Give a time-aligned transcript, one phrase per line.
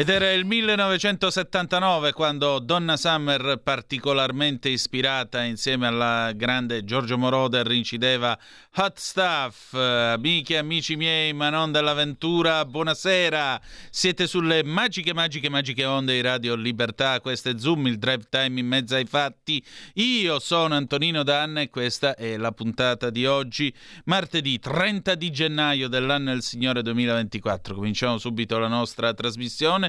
[0.00, 8.38] Ed era il 1979 quando Donna Summer, particolarmente ispirata insieme alla grande Giorgio Moroder, incideva
[8.76, 9.74] Hot Stuff.
[9.74, 13.60] Amiche amici miei, ma non dell'avventura, buonasera.
[13.90, 17.20] Siete sulle magiche, magiche, magiche onde di Radio Libertà.
[17.20, 19.62] Questo è Zoom, il drive time in mezzo ai fatti.
[19.96, 23.70] Io sono Antonino Danna e questa è la puntata di oggi,
[24.04, 27.74] martedì 30 di gennaio dell'anno del Signore 2024.
[27.74, 29.88] Cominciamo subito la nostra trasmissione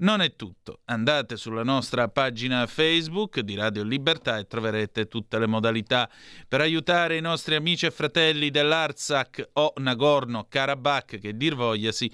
[0.00, 0.82] Non è tutto.
[0.84, 6.08] Andate sulla nostra pagina Facebook di Radio Libertà e troverete tutte le modalità
[6.46, 12.08] per aiutare i nostri amici e fratelli dell'Artsakh o Nagorno-Karabakh, che dir vogliasi,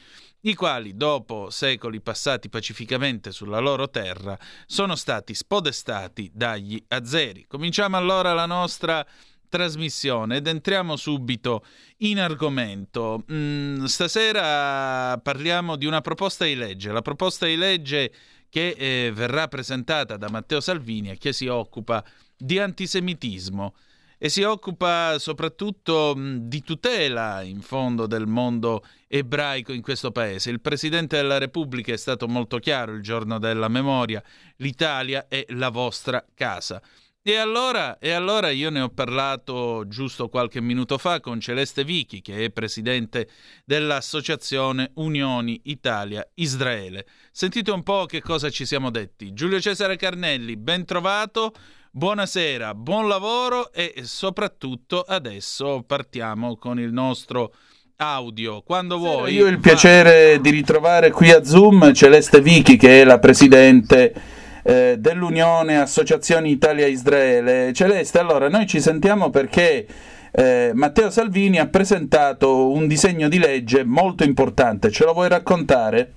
[0.47, 7.45] i quali, dopo secoli passati pacificamente sulla loro terra, sono stati spodestati dagli azeri.
[7.47, 9.07] Cominciamo allora la nostra
[9.55, 11.65] trasmissione ed entriamo subito
[11.99, 13.25] in argomento.
[13.31, 18.13] Mm, stasera parliamo di una proposta di legge, la proposta di legge
[18.51, 22.05] che eh, verrà presentata da Matteo Salvini e che si occupa
[22.37, 23.75] di antisemitismo
[24.19, 30.51] e si occupa soprattutto mm, di tutela in fondo del mondo ebraico in questo paese.
[30.51, 34.21] Il Presidente della Repubblica è stato molto chiaro il giorno della memoria,
[34.57, 36.83] l'Italia è la vostra casa.
[37.27, 42.21] E allora, e allora, io ne ho parlato giusto qualche minuto fa con Celeste Vichi,
[42.21, 43.29] che è presidente
[43.65, 47.07] dell'associazione Unioni Italia-Israele.
[47.33, 49.33] Sentite un po' che cosa ci siamo detti.
[49.33, 51.55] Giulio Cesare Carnelli, ben trovato,
[51.93, 57.55] buonasera, buon lavoro e soprattutto adesso partiamo con il nostro
[57.97, 58.61] audio.
[58.61, 59.33] Quando vuoi.
[59.33, 64.43] Io ho il piacere di ritrovare qui a Zoom Celeste Vichi, che è la presidente
[64.65, 67.73] eh, dell'Unione Associazioni Italia-Israele.
[67.73, 69.87] Celeste, allora noi ci sentiamo perché
[70.33, 76.15] eh, Matteo Salvini ha presentato un disegno di legge molto importante, ce lo vuoi raccontare?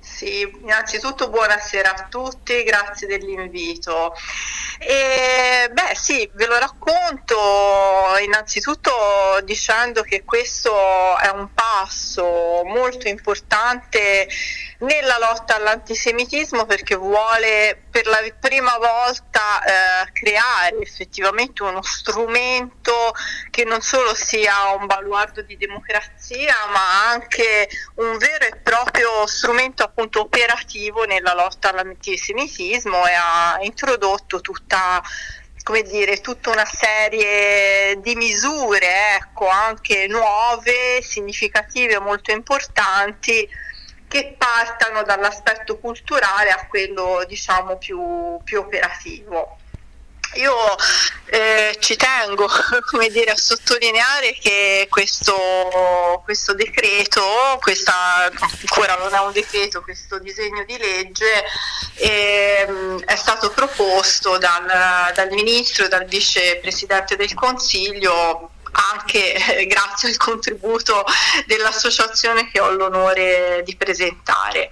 [0.00, 4.14] Sì, innanzitutto buonasera a tutti, grazie dell'invito.
[4.78, 7.36] E, beh sì, ve lo racconto
[8.24, 8.90] innanzitutto
[9.44, 10.72] dicendo che questo
[11.18, 14.28] è un passo molto importante
[14.80, 23.12] nella lotta all'antisemitismo perché vuole per la prima volta eh, creare effettivamente uno strumento
[23.50, 29.82] che non solo sia un baluardo di democrazia ma anche un vero e proprio strumento
[29.82, 35.02] appunto operativo nella lotta all'antisemitismo e ha introdotto tutta
[35.64, 43.46] come dire, tutta una serie di misure, ecco, anche nuove, significative, molto importanti,
[44.08, 49.58] che partano dall'aspetto culturale a quello diciamo più, più operativo.
[50.34, 50.54] Io
[51.26, 52.48] eh, ci tengo
[53.10, 57.22] dire, a sottolineare che questo, questo decreto,
[57.60, 61.44] questa, ancora non è un decreto, questo disegno di legge
[61.94, 62.66] eh,
[63.06, 70.16] è stato proposto dal, dal Ministro e dal Vicepresidente del Consiglio anche eh, grazie al
[70.16, 71.04] contributo
[71.46, 74.70] dell'associazione che ho l'onore di presentare.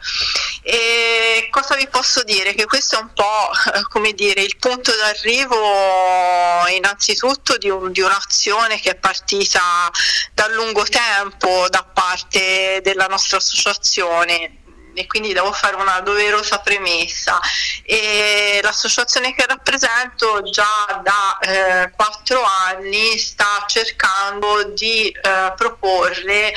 [0.63, 2.55] E cosa vi posso dire?
[2.55, 3.51] Che questo è un po'
[3.89, 9.91] come dire, il punto d'arrivo innanzitutto di, un, di un'azione che è partita
[10.33, 14.65] da lungo tempo da parte della nostra associazione
[14.97, 17.39] e quindi devo fare una doverosa premessa.
[17.83, 26.53] E l'associazione che rappresento già da eh, quattro anni sta cercando di eh, proporre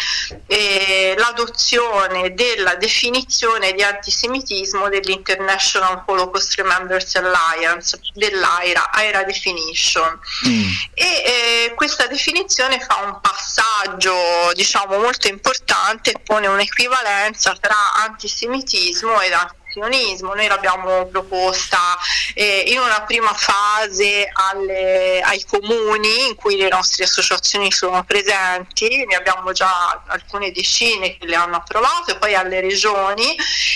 [0.48, 10.20] eh, l'adozione della definizione di antisemitismo dell'International Holocaust Remembrance Alliance, dell'AIRA, AIRA Definition.
[10.48, 10.70] Mm.
[10.94, 18.28] E eh, questa definizione fa un passaggio diciamo molto importante e pone un'equivalenza tra antisemitismo
[18.30, 20.34] antisemitismo ed antisionismo.
[20.34, 21.98] Noi l'abbiamo proposta
[22.34, 29.06] eh, in una prima fase alle, ai comuni in cui le nostre associazioni sono presenti,
[29.06, 33.36] ne abbiamo già alcune decine che le hanno approvate, poi alle regioni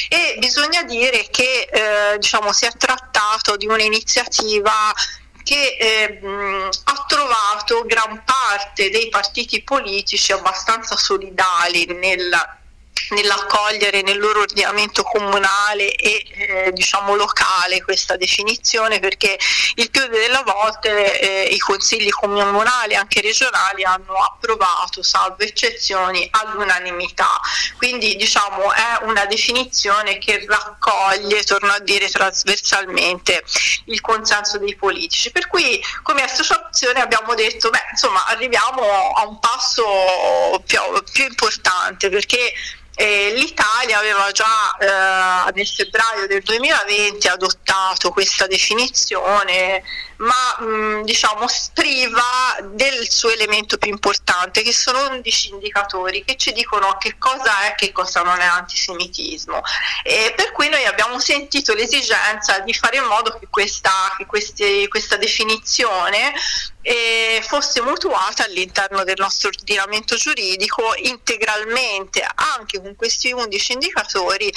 [0.09, 4.93] e bisogna dire che eh, diciamo, si è trattato di un'iniziativa
[5.43, 6.19] che eh,
[6.85, 12.61] ha trovato gran parte dei partiti politici abbastanza solidali nel
[13.09, 19.37] nell'accogliere nel loro ordinamento comunale e eh, diciamo locale questa definizione perché
[19.75, 27.39] il più delle volte eh, i consigli comunali anche regionali hanno approvato salvo eccezioni all'unanimità
[27.77, 33.43] quindi diciamo è una definizione che raccoglie torno a dire trasversalmente
[33.85, 35.31] il consenso dei politici.
[35.31, 40.79] Per cui come associazione abbiamo detto beh insomma arriviamo a un passo più,
[41.11, 42.53] più importante perché
[42.95, 49.81] E L'Italia aveva già eh, nel febbraio del 2020 adottato questa definizione,
[50.17, 52.21] ma mh, diciamo priva
[52.71, 57.71] del suo elemento più importante, che sono 11 indicatori che ci dicono che cosa è
[57.71, 59.61] e che cosa non è antisemitismo.
[60.03, 64.87] E per cui noi abbiamo sentito l'esigenza di fare in modo che questa, che questi,
[64.87, 66.33] questa definizione
[67.41, 74.51] fosse mutuata all'interno del nostro ordinamento giuridico integralmente anche con questi 11 indicatori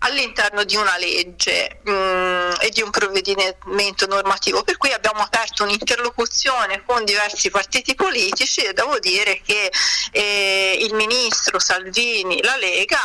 [0.00, 5.64] all'interno di una legge mh, mm, e di un provvedimento normativo, per cui abbiamo aperto
[5.64, 9.72] un'interlocuzione con diversi partiti politici e devo dire che
[10.12, 12.98] eh, il ministro Salvini, la Lega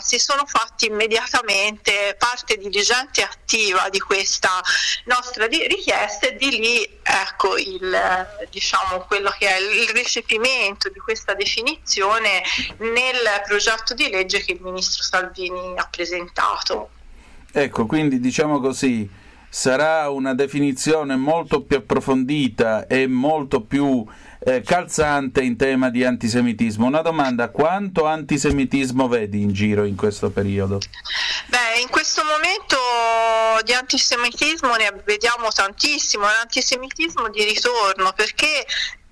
[0.00, 4.60] si sono fatti immediatamente parte diligente e attiva di questa
[5.04, 10.98] nostra di- richiesta e di lì ecco il, diciamo, quello che è il recepimento di
[10.98, 12.42] questa definizione
[12.78, 16.88] nel progetto di legge che il ministro Salvini ha presentato Stato.
[17.52, 19.08] Ecco, quindi diciamo così,
[19.48, 24.06] sarà una definizione molto più approfondita e molto più
[24.38, 26.86] eh, calzante in tema di antisemitismo.
[26.86, 30.78] Una domanda, quanto antisemitismo vedi in giro in questo periodo?
[31.48, 32.76] Beh, in questo momento
[33.64, 38.64] di antisemitismo ne vediamo tantissimo, l'antisemitismo di ritorno perché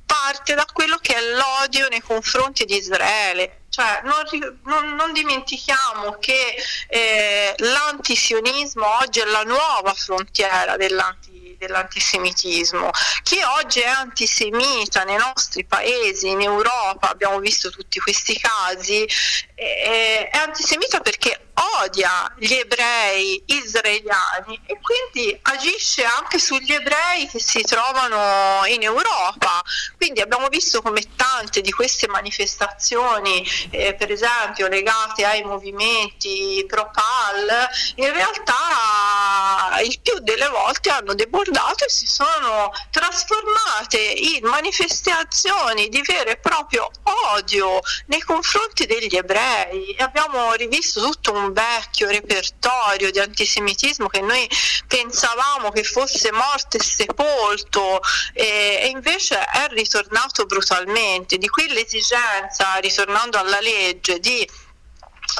[0.07, 3.58] parte da quello che è l'odio nei confronti di Israele.
[3.71, 6.57] Cioè, non, non, non, dimentichiamo che
[6.89, 12.91] eh, l'antisionismo oggi è la nuova frontiera dell'anti, dell'antisemitismo.
[13.23, 19.07] Chi oggi è antisemita nei nostri paesi, in Europa, abbiamo visto tutti questi casi,
[19.55, 21.48] eh, è antisemita perché
[21.81, 29.63] odia gli ebrei israeliani e quindi agisce anche sugli ebrei che si trovano in Europa.
[29.97, 37.69] Quindi abbiamo visto come tante di queste manifestazioni, eh, per esempio legate ai movimenti pro-Pal,
[37.97, 46.03] in realtà il più delle volte hanno debordato e si sono trasformate in manifestazioni di
[46.03, 46.91] vero e proprio
[47.35, 49.95] odio nei confronti degli ebrei.
[49.95, 54.49] E abbiamo rivisto tutto un vecchio repertorio di antisemitismo che noi
[54.87, 58.01] pensavamo che fosse morto e sepolto
[58.33, 61.39] e, e invece è ritornato brutalmente.
[61.39, 64.49] Di qui l'esigenza, ritornando alla legge, di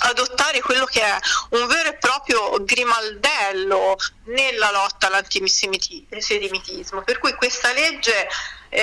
[0.01, 1.19] adottare quello che è
[1.51, 3.97] un vero e proprio grimaldello
[4.27, 7.03] nella lotta all'antisemitismo.
[7.03, 8.29] Per cui questa legge
[8.71, 8.83] eh,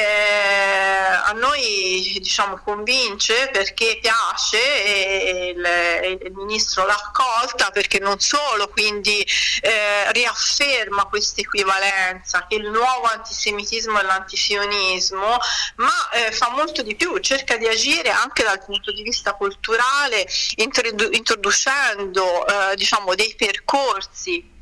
[1.26, 8.68] a noi diciamo, convince perché piace e il, il, ministro l'ha accolta perché non solo
[8.70, 9.26] quindi
[9.62, 15.38] eh, riafferma questa equivalenza che il nuovo antisemitismo è l'antisionismo
[15.76, 20.28] ma eh, fa molto di più cerca di agire anche dal punto di vista culturale
[20.56, 24.54] introducendo eh, diciamo, dei percorsi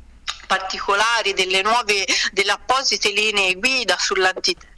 [0.46, 4.72] particolari delle nuove delle apposite linee guida sull'antisemitismo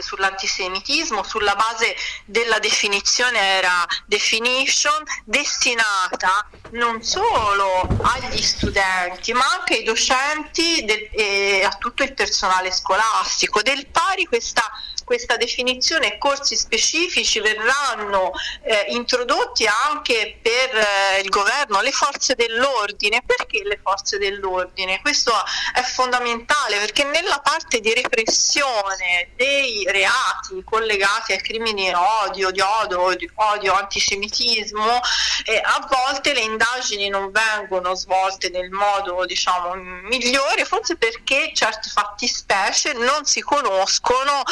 [0.00, 9.82] sull'antisemitismo sulla base della definizione era definition destinata non solo agli studenti ma anche ai
[9.82, 13.62] docenti del, e a tutto il personale scolastico.
[13.62, 14.62] Del pari questa
[15.04, 18.32] questa definizione e corsi specifici verranno
[18.62, 23.22] eh, introdotti anche per eh, il governo, le forze dell'ordine.
[23.24, 25.00] Perché le forze dell'ordine?
[25.00, 25.32] Questo
[25.74, 32.60] è fondamentale perché nella parte di repressione dei reati collegati ai crimini di odio, di
[32.60, 35.00] odio, di odio antisemitismo,
[35.44, 41.88] eh, a volte le indagini non vengono svolte nel modo diciamo, migliore, forse perché certe
[41.88, 44.42] fattispecie non si conoscono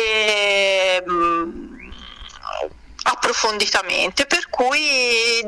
[0.00, 1.04] eh,
[3.02, 5.42] approfonditamente, per cui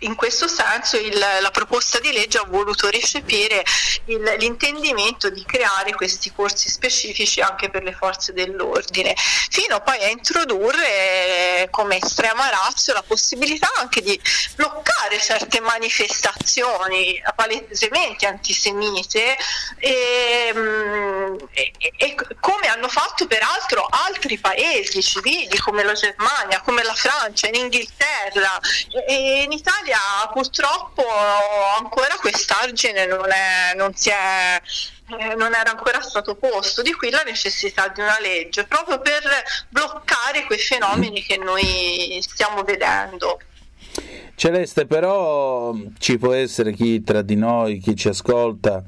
[0.00, 3.64] in questo senso il, la proposta di legge ha voluto recepire
[4.06, 9.14] il, l'intendimento di creare questi corsi specifici anche per le forze dell'ordine,
[9.50, 14.20] fino poi a introdurre come estrema razza la possibilità anche di
[14.54, 19.36] bloccare certe manifestazioni palesemente antisemite
[19.78, 20.52] e,
[21.52, 27.48] e, e come hanno fatto peraltro altri paesi civili come la Germania, come la Francia,
[27.48, 28.58] in Inghilterra
[29.06, 31.02] e in Italia Italia purtroppo
[31.78, 34.60] ancora quest'argine non, è, non, è,
[35.16, 39.22] eh, non era ancora stato posto, di qui la necessità di una legge proprio per
[39.68, 43.40] bloccare quei fenomeni che noi stiamo vedendo.
[44.34, 48.84] Celeste, però ci può essere chi tra di noi, chi ci ascolta,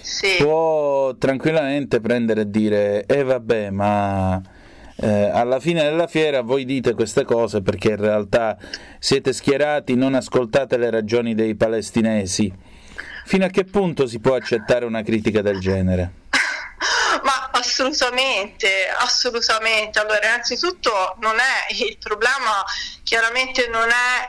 [0.00, 0.36] sì.
[0.38, 4.40] può tranquillamente prendere e dire, eh vabbè, ma
[5.02, 8.56] eh, alla fine della fiera voi dite queste cose perché in realtà
[9.00, 12.52] siete schierati, non ascoltate le ragioni dei palestinesi.
[13.24, 16.12] Fino a che punto si può accettare una critica del genere?
[17.24, 19.98] Ma assolutamente, assolutamente.
[19.98, 22.62] Allora, innanzitutto non è il problema,
[23.02, 24.28] chiaramente non è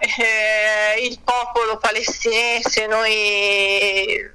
[0.97, 4.32] eh, il popolo palestinese, noi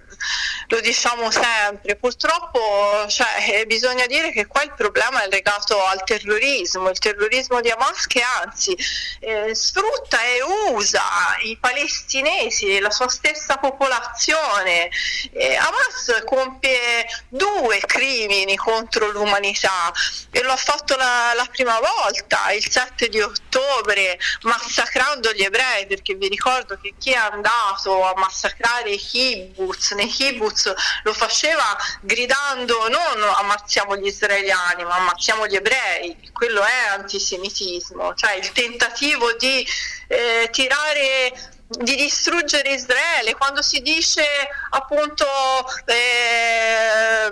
[0.68, 1.96] lo diciamo sempre.
[1.96, 7.60] Purtroppo cioè, eh, bisogna dire che qua il problema è legato al terrorismo, il terrorismo
[7.60, 8.76] di Hamas che anzi
[9.20, 11.02] eh, sfrutta e usa
[11.42, 14.90] i palestinesi, la sua stessa popolazione.
[15.32, 19.92] Eh, Hamas compie due crimini contro l'umanità
[20.30, 25.86] e lo ha fatto la, la prima volta, il 7 di ottobre, massacrando gli ebrei,
[25.86, 30.72] perché vi ricordo che chi è andato a massacrare i kibbutz nei kibbutz
[31.02, 38.34] lo faceva gridando non ammazziamo gli israeliani ma ammazziamo gli ebrei, quello è antisemitismo, cioè
[38.34, 39.66] il tentativo di
[40.08, 44.24] eh, tirare di distruggere Israele, quando si dice
[44.70, 45.26] appunto
[45.84, 47.30] eh,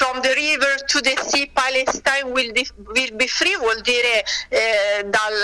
[0.00, 2.50] from the river to the sea Palestine will,
[2.94, 5.38] will be free vuol dire eh, dal,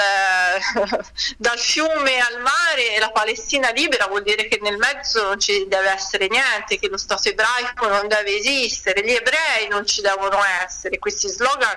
[1.37, 5.91] dal, fiume al mare la Palestina libera vuol dire che nel mezzo non ci deve
[5.91, 10.99] essere niente, che lo Stato ebraico non deve esistere, gli ebrei non ci devono essere,
[10.99, 11.77] questi slogan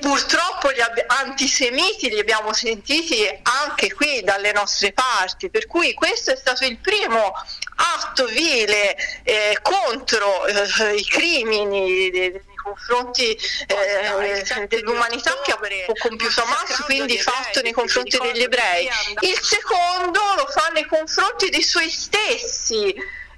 [0.00, 6.36] purtroppo gli antisemiti li abbiamo sentiti anche qui dalle nostre parti, per cui questo è
[6.36, 7.34] stato il primo
[7.78, 15.58] atto vile eh, contro eh, i crimini nei confronti eh, dell'umanità che ha
[15.98, 18.88] compiuto Hamas, quindi fatto nei confronti degli ebrei.
[19.20, 22.94] Il secondo lo fa nei confronti dei suoi stessi,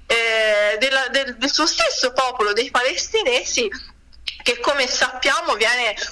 [0.07, 3.69] eh, della, del, del suo stesso popolo, dei palestinesi
[4.43, 5.55] che come sappiamo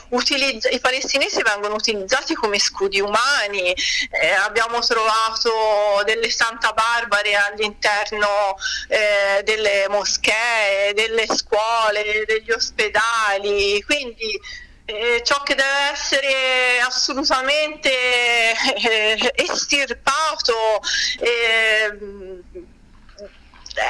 [0.09, 3.73] utilizz- i palestinesi vengono utilizzati come scudi umani,
[4.11, 8.55] eh, abbiamo trovato delle Santa Barbare all'interno
[8.87, 14.39] eh, delle moschee, delle scuole, degli ospedali, quindi
[14.85, 20.81] eh, ciò che deve essere assolutamente eh, estirpato
[21.19, 22.41] ehm,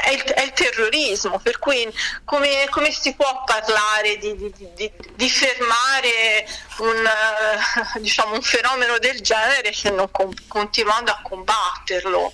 [0.03, 1.87] è il, è il, terrorismo, per cui
[2.23, 6.47] come, come si può parlare di, di, di, di fermare
[6.79, 12.33] un, uh, diciamo, un, fenomeno del genere se non com- continuando a combatterlo?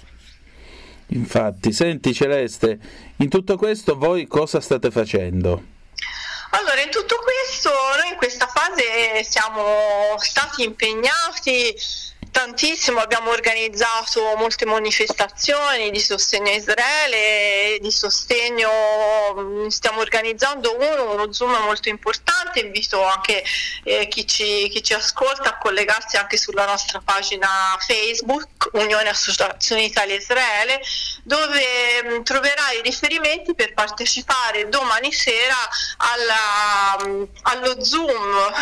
[1.07, 2.79] Infatti, senti Celeste,
[3.17, 5.73] in tutto questo voi cosa state facendo?
[6.51, 11.75] Allora, in tutto questo noi in questa fase siamo stati impegnati
[12.35, 18.69] tantissimo, abbiamo organizzato molte manifestazioni di sostegno a Israele, di sostegno,
[19.33, 23.41] mm, stiamo organizzando uno, uno Zoom molto importante, invito anche
[23.85, 27.47] eh, chi, ci, chi, ci, ascolta a collegarsi anche sulla nostra pagina
[27.79, 30.81] Facebook, Unione Associazione Italia Israele,
[31.25, 35.57] dove mm, troverà i riferimenti per partecipare domani sera
[35.97, 38.53] alla, mm, allo Zoom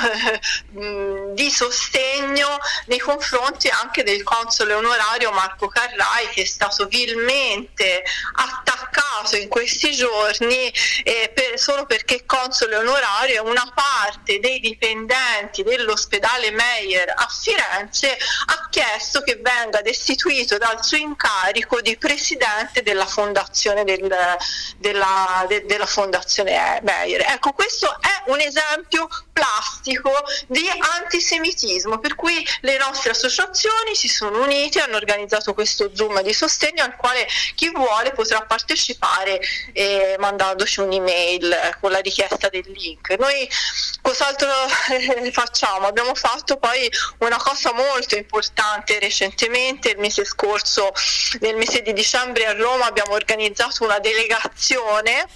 [0.71, 8.01] mh, di sostegno nei confronti anche del console onorario Marco Carrai che è stato vilmente
[8.35, 10.73] attaccato in questi giorni
[11.03, 18.17] eh, per, solo perché console onorario è una parte dei dipendenti dell'ospedale Meyer a Firenze
[18.45, 22.51] ha chiesto che venga destituito dal suo incarico di presidente
[22.83, 24.13] della fondazione, del,
[24.77, 27.21] della, de, della fondazione Meyer.
[27.21, 30.11] Ecco, questo è un esempio plastico
[30.47, 30.67] di
[30.99, 36.83] antisemitismo per cui le nostre associazioni si sono unite, hanno organizzato questo Zoom di sostegno
[36.83, 39.39] al quale chi vuole potrà partecipare
[39.73, 43.15] eh, mandandoci un'email con la richiesta del link.
[43.17, 43.49] Noi
[44.01, 44.49] cos'altro
[44.91, 45.87] eh, facciamo?
[45.87, 46.89] Abbiamo fatto poi
[47.19, 50.91] una cosa molto importante recentemente, il mese scorso,
[51.39, 55.27] nel mese di dicembre a Roma abbiamo organizzato una delegazione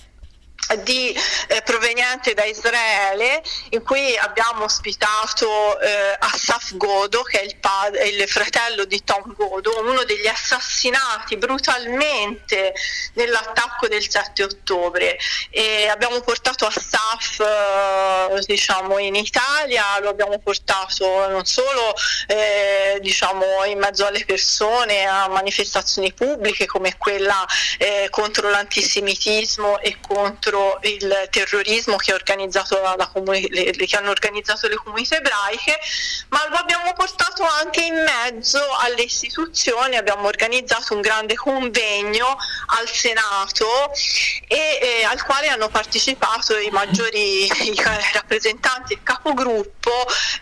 [0.76, 7.56] di, eh, proveniente da Israele in cui abbiamo ospitato eh, Asaf Godo che è il,
[7.58, 12.74] padre, il, fratello di Tom Godo, uno degli assassinati brutalmente
[13.14, 15.18] nell'attacco del 7 ottobre.
[15.50, 21.94] E abbiamo portato Asaf eh, diciamo, in Italia, lo abbiamo portato non solo
[22.28, 27.46] eh, diciamo, in mezzo alle persone a manifestazioni pubbliche come quella
[27.78, 32.14] eh, contro l'antisemitismo e contro contro il terrorismo che,
[33.14, 35.80] comuni- le, che hanno organizzato le comunità ebraiche,
[36.30, 42.38] ma lo abbiamo portato anche in mezzo alle istituzioni, abbiamo organizzato un grande convegno
[42.78, 43.92] al Senato
[44.48, 47.76] e, e al quale hanno partecipato i maggiori i
[48.14, 49.92] rappresentanti e capogruppo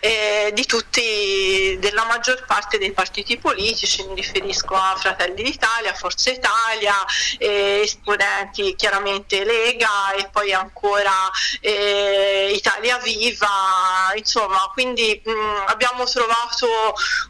[0.00, 6.94] eh, tutti, della maggior parte dei partiti politici, mi riferisco a Fratelli d'Italia, Forza Italia,
[7.38, 16.04] eh, esponenti chiaramente Lega e poi ancora eh, Italia Viva, insomma, quindi mh, mm, abbiamo
[16.04, 16.68] trovato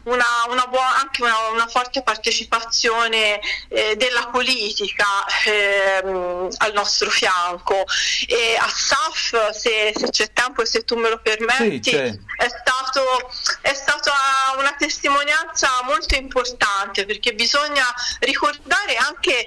[0.03, 7.85] una, una buona, anche una, una, forte partecipazione eh, della politica ehm, al nostro fianco.
[8.27, 12.47] E a SAF, se, se, c'è tempo e se tu me lo permetti, sì, è,
[12.47, 14.13] stato, è stata
[14.57, 17.85] una testimonianza molto importante perché bisogna
[18.19, 19.45] ricordare anche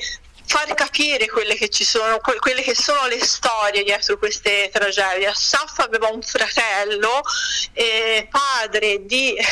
[0.51, 5.29] far capire quelle che, sono, quelle che sono le storie dietro queste tragedie.
[5.29, 7.21] Assaf aveva un fratello,
[7.73, 9.47] eh, padre di eh,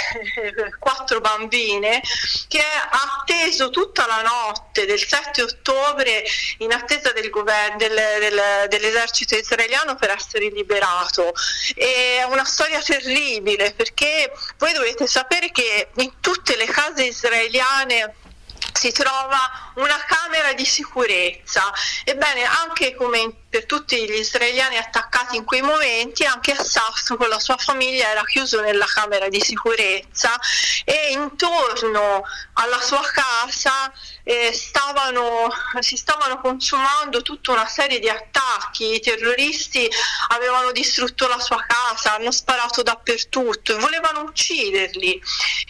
[0.80, 2.02] quattro bambine,
[2.48, 6.24] che ha atteso tutta la notte del 7 ottobre
[6.58, 11.32] in attesa del governo, del, del, dell'esercito israeliano per essere liberato.
[11.76, 18.14] È una storia terribile perché voi dovete sapere che in tutte le case israeliane
[18.72, 21.72] si trova una camera di sicurezza.
[22.04, 27.38] Ebbene, anche come per tutti gli israeliani attaccati in quei momenti, anche Assaf con la
[27.38, 30.38] sua famiglia era chiuso nella camera di sicurezza
[30.84, 32.22] e intorno
[32.54, 33.90] alla sua casa
[34.28, 35.48] eh, stavano,
[35.80, 39.88] si stavano consumando tutta una serie di attacchi, i terroristi
[40.28, 45.22] avevano distrutto la sua casa, hanno sparato dappertutto e volevano ucciderli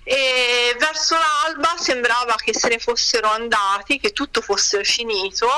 [0.03, 5.49] e verso l'alba sembrava che se ne fossero andati, che tutto fosse finito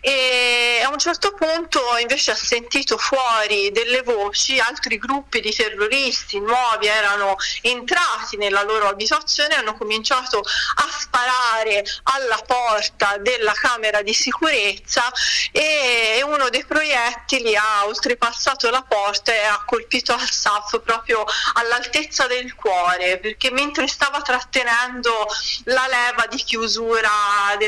[0.00, 6.40] e a un certo punto invece ha sentito fuori delle voci, altri gruppi di terroristi
[6.40, 14.14] nuovi erano entrati nella loro abitazione hanno cominciato a sparare alla porta della camera di
[14.14, 15.10] sicurezza
[15.52, 22.26] e uno dei proiettili ha oltrepassato la porta e ha colpito al SAF proprio all'altezza
[22.26, 25.26] del cuore perché mentre stava trattenendo
[25.64, 27.10] la leva di chiusura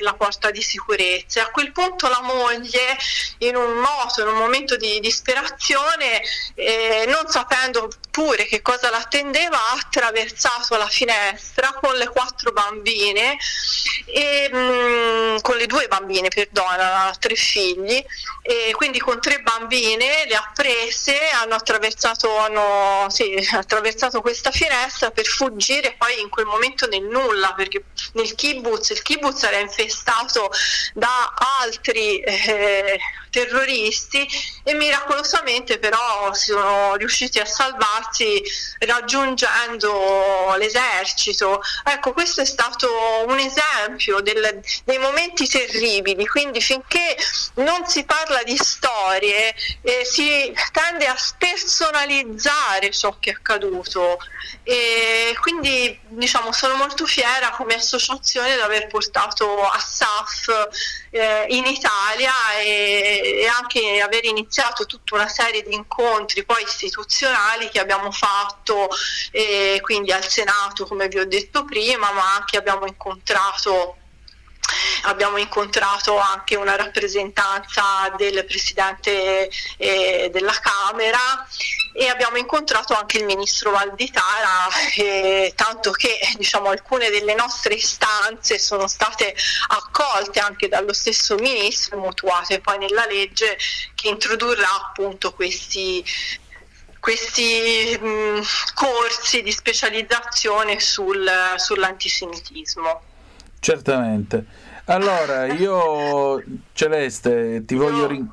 [0.02, 1.44] della porta di sicurezza.
[1.44, 2.98] A quel punto la moglie
[3.38, 6.20] in un moto, in un momento di disperazione
[6.54, 13.38] eh, non sapendo pure che cosa l'attendeva ha attraversato la finestra con le quattro bambine
[14.04, 18.04] e mh, mm, con le due bambine, perdona, tre figli,
[18.42, 25.10] e quindi con tre bambine le ha prese, hanno attraversato, hanno, sì, attraversato questa finestra
[25.10, 30.50] per fuggire poi in quel momento nel nulla, perché nel kibbutz, il kibbutz era infestato
[30.92, 33.00] da altri eh,
[33.32, 34.28] terroristi
[34.62, 38.42] e miracolosamente però sono riusciti a salvarsi
[38.80, 41.62] raggiungendo l'esercito.
[41.84, 42.88] Ecco, questo è stato
[43.26, 47.16] un esempio del, dei momenti terribili, quindi finché
[47.54, 54.18] non si parla di storie eh, si tende a spersonalizzare ciò che è accaduto
[54.62, 60.68] e quindi diciamo sono molto fiera come associazione di aver portato a SAF
[61.12, 67.68] eh, in Italia e, e, anche aver iniziato tutta una serie di incontri poi istituzionali
[67.68, 68.88] che abbiamo fatto
[69.30, 73.96] eh, quindi al Senato come vi ho detto prima ma anche abbiamo incontrato
[75.02, 81.46] abbiamo incontrato anche una rappresentanza del Presidente eh, della Camera
[81.94, 88.58] e abbiamo incontrato anche il Ministro Valditara, eh, tanto che diciamo, alcune delle nostre istanze
[88.58, 89.34] sono state
[89.68, 93.58] accolte anche dallo stesso Ministro mutuate poi nella legge
[93.94, 96.04] che introdurrà appunto questi
[96.98, 98.42] questi mh,
[98.74, 103.02] corsi di specializzazione sul, sull'antisemitismo.
[103.62, 104.44] Certamente.
[104.86, 108.08] Allora, io Celeste, ti voglio...
[108.08, 108.28] Rin...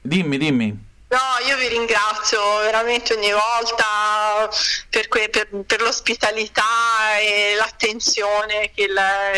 [0.00, 0.92] Dimmi, dimmi.
[1.08, 4.48] No, io vi ringrazio veramente ogni volta
[4.88, 9.30] per, que- per, per l'ospitalità e l'attenzione che la,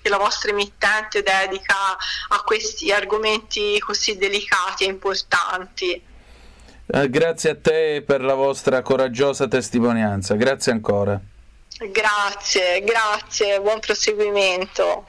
[0.00, 1.96] che la, vostra emittente dedica
[2.28, 6.02] a questi argomenti così delicati e importanti.
[6.86, 11.20] Eh, grazie a te per la vostra coraggiosa testimonianza, grazie ancora.
[11.90, 15.06] Grazie, grazie, buon proseguimento.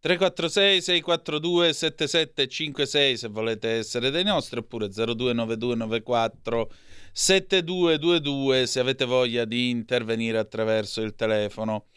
[0.00, 6.70] 346 642 7756 se volete essere dei nostri oppure 029294
[7.12, 11.88] 7222 se avete voglia di intervenire attraverso il telefono.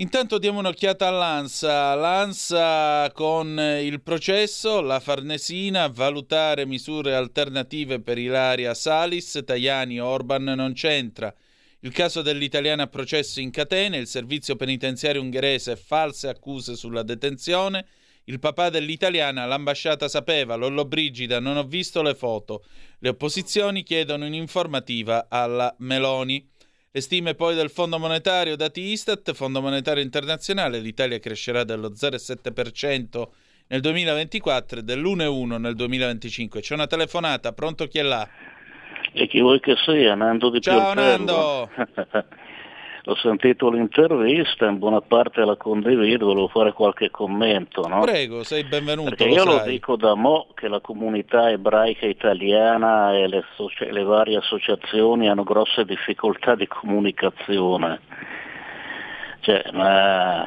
[0.00, 1.94] Intanto diamo un'occhiata all'ANSA.
[1.94, 10.72] L'ANSA con il processo, la Farnesina, valutare misure alternative per Ilaria Salis, Tajani Orban non
[10.74, 11.34] c'entra.
[11.80, 17.84] Il caso dell'italiana a processo in catene, il servizio penitenziario ungherese false accuse sulla detenzione,
[18.26, 22.64] il papà dell'italiana, l'ambasciata sapeva, Lollo Brigida, non ho visto le foto.
[23.00, 26.48] Le opposizioni chiedono un'informativa alla Meloni.
[26.90, 33.28] Le stime poi del Fondo Monetario dati Istat, Fondo Monetario Internazionale, l'Italia crescerà dello 0,7%
[33.66, 36.60] nel 2024 e dell'1,1 nel 2025.
[36.62, 38.26] C'è una telefonata, pronto chi è là?
[39.12, 41.70] E chi vuoi che sia, Nando di Ciao Pioltello.
[41.74, 42.26] Nando!
[43.08, 47.88] Ho sentito l'intervista, in buona parte la condivido, volevo fare qualche commento.
[47.88, 48.00] No?
[48.00, 49.08] Prego, sei benvenuto.
[49.08, 53.90] Perché io lo, lo dico da mo' che la comunità ebraica italiana e le, socia-
[53.90, 58.00] le varie associazioni hanno grosse difficoltà di comunicazione.
[59.40, 60.46] Cioè, ma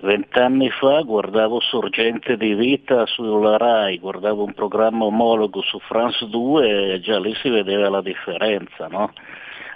[0.00, 6.94] Vent'anni fa guardavo Sorgente di Vita sulla RAI, guardavo un programma omologo su France 2
[6.94, 9.12] e già lì si vedeva la differenza, no?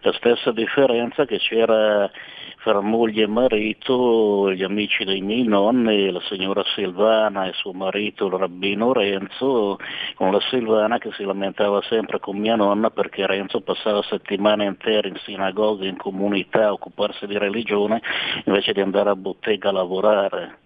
[0.05, 2.11] La stessa differenza che c'era
[2.59, 8.27] fra moglie e marito, gli amici dei miei nonni, la signora Silvana e suo marito,
[8.27, 9.79] il rabbino Renzo,
[10.15, 15.09] con la Silvana che si lamentava sempre con mia nonna perché Renzo passava settimane intere
[15.09, 18.03] in sinagoga, in comunità, a occuparsi di religione,
[18.45, 20.59] invece di andare a bottega a lavorare.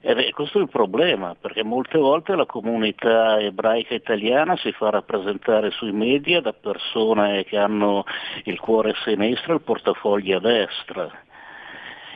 [0.00, 5.70] E questo è il problema, perché molte volte la comunità ebraica italiana si fa rappresentare
[5.70, 8.04] sui media da persone che hanno
[8.44, 11.24] il cuore a sinistra e il portafoglio a destra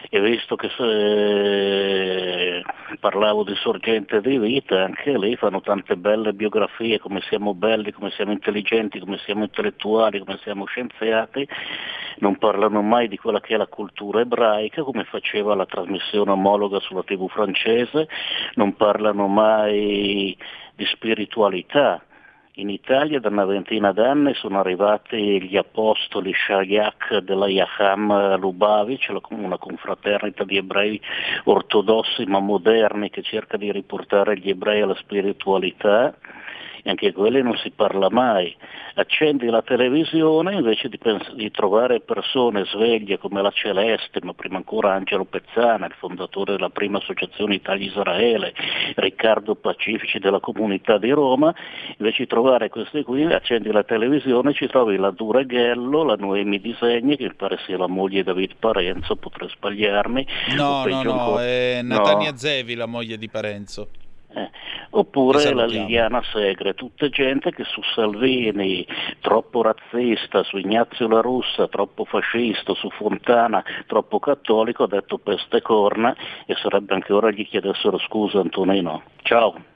[0.09, 2.63] e visto che se
[2.99, 8.11] parlavo di sorgente di vita, anche lì fanno tante belle biografie, come siamo belli, come
[8.11, 11.47] siamo intelligenti, come siamo intellettuali, come siamo scienziati,
[12.19, 16.81] non parlano mai di quella che è la cultura ebraica, come faceva la trasmissione omologa
[16.81, 18.09] sulla tv francese,
[18.55, 20.37] non parlano mai
[20.75, 22.03] di spiritualità,
[22.61, 29.57] in Italia da una ventina d'anni sono arrivati gli apostoli Shayak della Yaham Lubavitch, una
[29.57, 31.01] confraternita di ebrei
[31.44, 36.14] ortodossi ma moderni che cerca di riportare gli ebrei alla spiritualità
[36.83, 38.55] e anche quelli non si parla mai.
[38.95, 44.57] Accendi la televisione invece di, pens- di, trovare persone sveglie come la Celeste, ma prima
[44.57, 48.53] ancora Angelo Pezzana, il fondatore della prima associazione Italia-Israele,
[48.97, 51.55] Riccardo Pacifici della comunità di Roma,
[51.97, 56.61] invece di trovare questi qui, accendi la televisione e ci trovi la Dureghello, la Noemi
[56.61, 60.27] Disegni, che mi pare sia la moglie di David Parenzo, potrei sbagliarmi.
[60.57, 62.37] No, no, no, è Natania no.
[62.37, 63.88] Zevi la moglie di Parenzo.
[64.33, 64.51] Eh,
[64.90, 68.87] oppure la Liliana Segre, tutta gente che su Salvini,
[69.21, 75.62] troppo razzista, su Ignazio La Russa, troppo fascista, su Fontana, troppo cattolico, ha detto peste
[75.62, 76.14] corna
[76.47, 79.03] e sarebbe anche ora gli chiedessero scusa Antonino.
[79.23, 79.69] Ciao.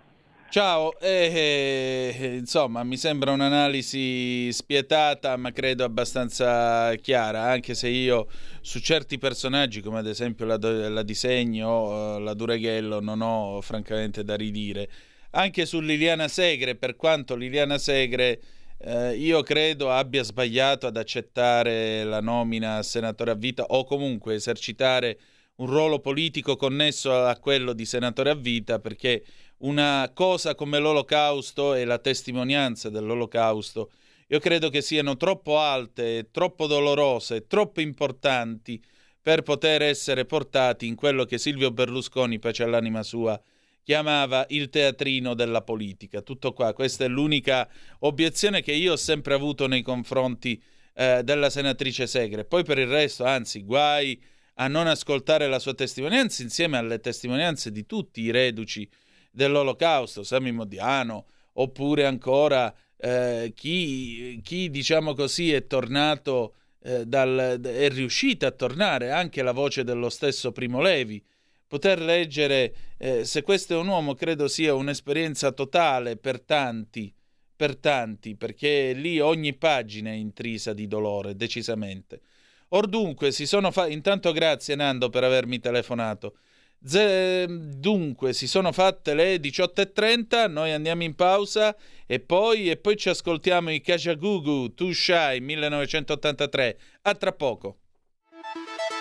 [0.54, 8.28] Ciao, eh, eh, insomma mi sembra un'analisi spietata ma credo abbastanza chiara, anche se io
[8.60, 14.36] su certi personaggi come ad esempio la, la Disegno, la Dureghello non ho francamente da
[14.36, 14.88] ridire.
[15.30, 18.38] Anche su Liliana Segre, per quanto Liliana Segre
[18.78, 24.34] eh, io credo abbia sbagliato ad accettare la nomina a senatore a vita o comunque
[24.34, 25.18] esercitare
[25.56, 29.24] un ruolo politico connesso a quello di senatore a vita perché
[29.58, 33.90] una cosa come l'olocausto e la testimonianza dell'olocausto,
[34.28, 38.82] io credo che siano troppo alte, troppo dolorose, troppo importanti
[39.20, 43.40] per poter essere portati in quello che Silvio Berlusconi, pace all'anima sua,
[43.82, 46.20] chiamava il teatrino della politica.
[46.20, 47.68] Tutto qua, questa è l'unica
[48.00, 50.60] obiezione che io ho sempre avuto nei confronti
[50.94, 52.44] eh, della senatrice Segre.
[52.44, 54.20] Poi per il resto, anzi, guai
[54.54, 58.88] a non ascoltare la sua testimonianza insieme alle testimonianze di tutti i reduci
[59.30, 67.88] dell'olocausto, Sami Modiano, oppure ancora eh, chi, chi, diciamo così, è tornato, eh, dal, è
[67.88, 71.22] riuscita a tornare anche la voce dello stesso Primo Levi.
[71.66, 77.12] Poter leggere, eh, se questo è un uomo, credo sia un'esperienza totale per tanti,
[77.56, 82.20] per tanti, perché lì ogni pagina è intrisa di dolore, decisamente.
[82.74, 86.34] Or dunque, si sono fa- intanto grazie Nando per avermi telefonato.
[86.84, 92.96] Z- dunque, si sono fatte le 18.30, noi andiamo in pausa e poi, e poi
[92.96, 96.78] ci ascoltiamo i Kajagugu, Tu Shy 1983.
[97.02, 97.78] A tra poco.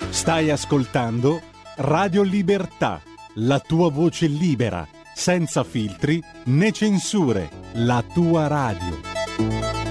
[0.10, 1.42] Stai ascoltando
[1.78, 3.02] Radio Libertà,
[3.36, 9.83] la tua voce libera, senza filtri né censure, la tua radio.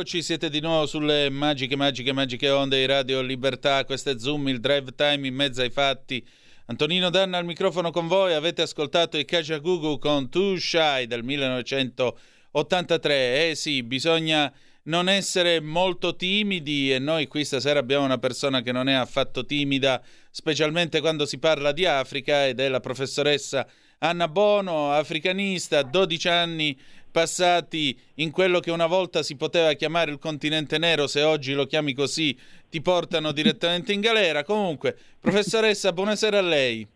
[0.00, 3.84] Eccoci, siete di nuovo sulle magiche, magiche, magiche onde di Radio Libertà.
[3.84, 6.26] Questo è Zoom, il drive time in mezzo ai fatti.
[6.68, 8.32] Antonino Danna al microfono con voi.
[8.32, 13.50] Avete ascoltato i Kajagoogoo con Too Shy del 1983.
[13.50, 14.50] Eh sì, bisogna
[14.84, 19.44] non essere molto timidi e noi qui stasera abbiamo una persona che non è affatto
[19.44, 23.68] timida, specialmente quando si parla di Africa ed è la professoressa
[24.02, 26.78] Anna Bono, africanista, 12 anni
[27.10, 31.66] passati in quello che una volta si poteva chiamare il continente nero, se oggi lo
[31.66, 32.36] chiami così
[32.68, 34.44] ti portano direttamente in galera.
[34.44, 36.86] Comunque, professoressa, buonasera a lei.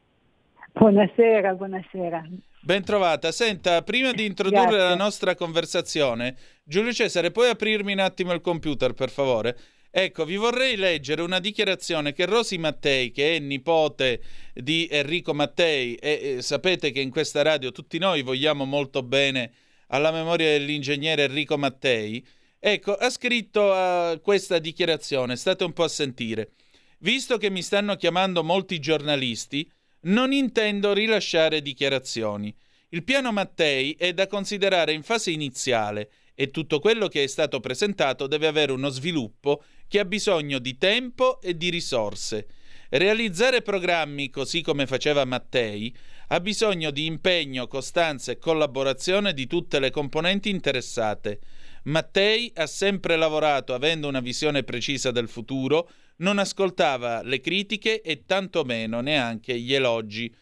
[0.73, 2.25] Buonasera, buonasera.
[2.61, 3.31] Ben trovata.
[3.31, 4.89] Senta, prima di introdurre Grazie.
[4.89, 9.57] la nostra conversazione, Giulio Cesare, puoi aprirmi un attimo il computer, per favore?
[9.97, 14.21] Ecco, vi vorrei leggere una dichiarazione che Rosi Mattei, che è nipote
[14.53, 19.53] di Enrico Mattei, e, e sapete che in questa radio tutti noi vogliamo molto bene
[19.89, 22.25] alla memoria dell'ingegnere Enrico Mattei,
[22.59, 26.53] ecco, ha scritto uh, questa dichiarazione, state un po' a sentire.
[26.99, 29.71] Visto che mi stanno chiamando molti giornalisti,
[30.03, 32.55] non intendo rilasciare dichiarazioni.
[32.91, 37.61] Il piano Mattei è da considerare in fase iniziale e tutto quello che è stato
[37.61, 42.47] presentato deve avere uno sviluppo che ha bisogno di tempo e di risorse.
[42.91, 45.95] Realizzare programmi così come faceva Mattei
[46.29, 51.41] ha bisogno di impegno, costanza e collaborazione di tutte le componenti interessate.
[51.85, 58.25] Mattei ha sempre lavorato avendo una visione precisa del futuro, non ascoltava le critiche e
[58.25, 60.35] tantomeno neanche gli elogi.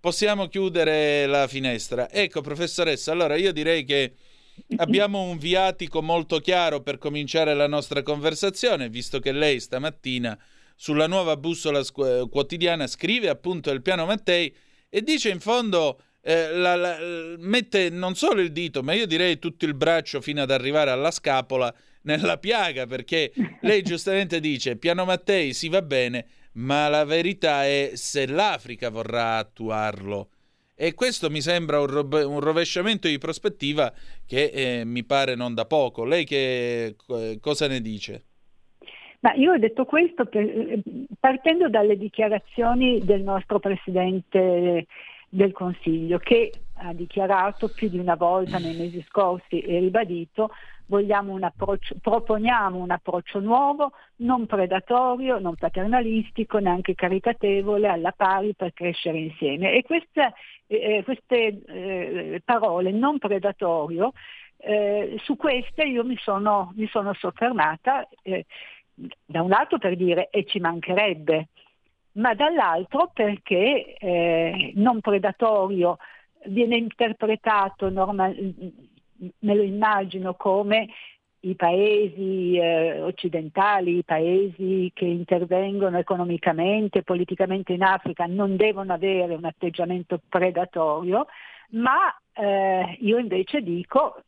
[0.00, 2.10] Possiamo chiudere la finestra.
[2.10, 4.14] Ecco, professoressa, allora io direi che
[4.76, 10.38] abbiamo un viatico molto chiaro per cominciare la nostra conversazione, visto che lei stamattina
[10.74, 14.54] sulla nuova bussola quotidiana scrive appunto il piano Mattei
[14.88, 16.98] e dice in fondo eh, la, la,
[17.38, 21.10] mette non solo il dito, ma io direi tutto il braccio fino ad arrivare alla
[21.10, 21.72] scapola
[22.02, 23.32] nella piaga, perché
[23.62, 29.36] lei giustamente dice Piano Mattei si va bene, ma la verità è se l'Africa vorrà
[29.38, 30.30] attuarlo.
[30.74, 33.92] E questo mi sembra un, ro- un rovesciamento di prospettiva
[34.24, 36.04] che eh, mi pare non da poco.
[36.04, 36.94] Lei che
[37.40, 38.26] cosa ne dice?
[39.20, 40.82] Ma io ho detto questo per, eh,
[41.18, 44.86] partendo dalle dichiarazioni del nostro Presidente
[45.28, 50.50] del Consiglio che ha dichiarato più di una volta nei mesi scorsi e ribadito
[50.90, 51.50] un
[52.00, 59.72] proponiamo un approccio nuovo, non predatorio, non paternalistico, neanche caritatevole, alla pari per crescere insieme.
[59.72, 60.32] E queste,
[60.66, 64.12] eh, queste eh, parole, non predatorio,
[64.56, 68.46] eh, su queste io mi sono, mi sono soffermata, eh,
[69.24, 71.48] da un lato per dire e ci mancherebbe,
[72.12, 75.98] ma dall'altro perché eh, non predatorio
[76.46, 78.34] viene interpretato normal,
[79.40, 80.88] me lo immagino come
[81.40, 89.34] i paesi eh, occidentali, i paesi che intervengono economicamente, politicamente in Africa non devono avere
[89.34, 91.26] un atteggiamento predatorio,
[91.70, 94.22] ma eh, io invece dico,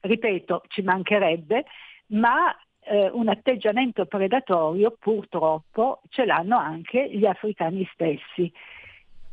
[0.00, 1.64] ripeto, ci mancherebbe,
[2.08, 2.54] ma
[2.88, 8.50] eh, un atteggiamento predatorio purtroppo ce l'hanno anche gli africani stessi.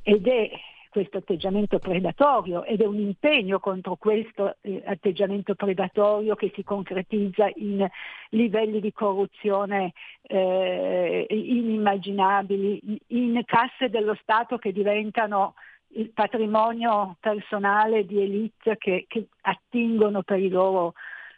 [0.03, 0.51] Ed è
[0.89, 7.49] questo atteggiamento predatorio ed è un impegno contro questo eh, atteggiamento predatorio che si concretizza
[7.55, 7.85] in
[8.29, 9.91] livelli di corruzione
[10.21, 15.55] eh, inimmaginabili, in casse dello Stato che diventano
[15.95, 20.93] il patrimonio personale di elite che, che attingono per i loro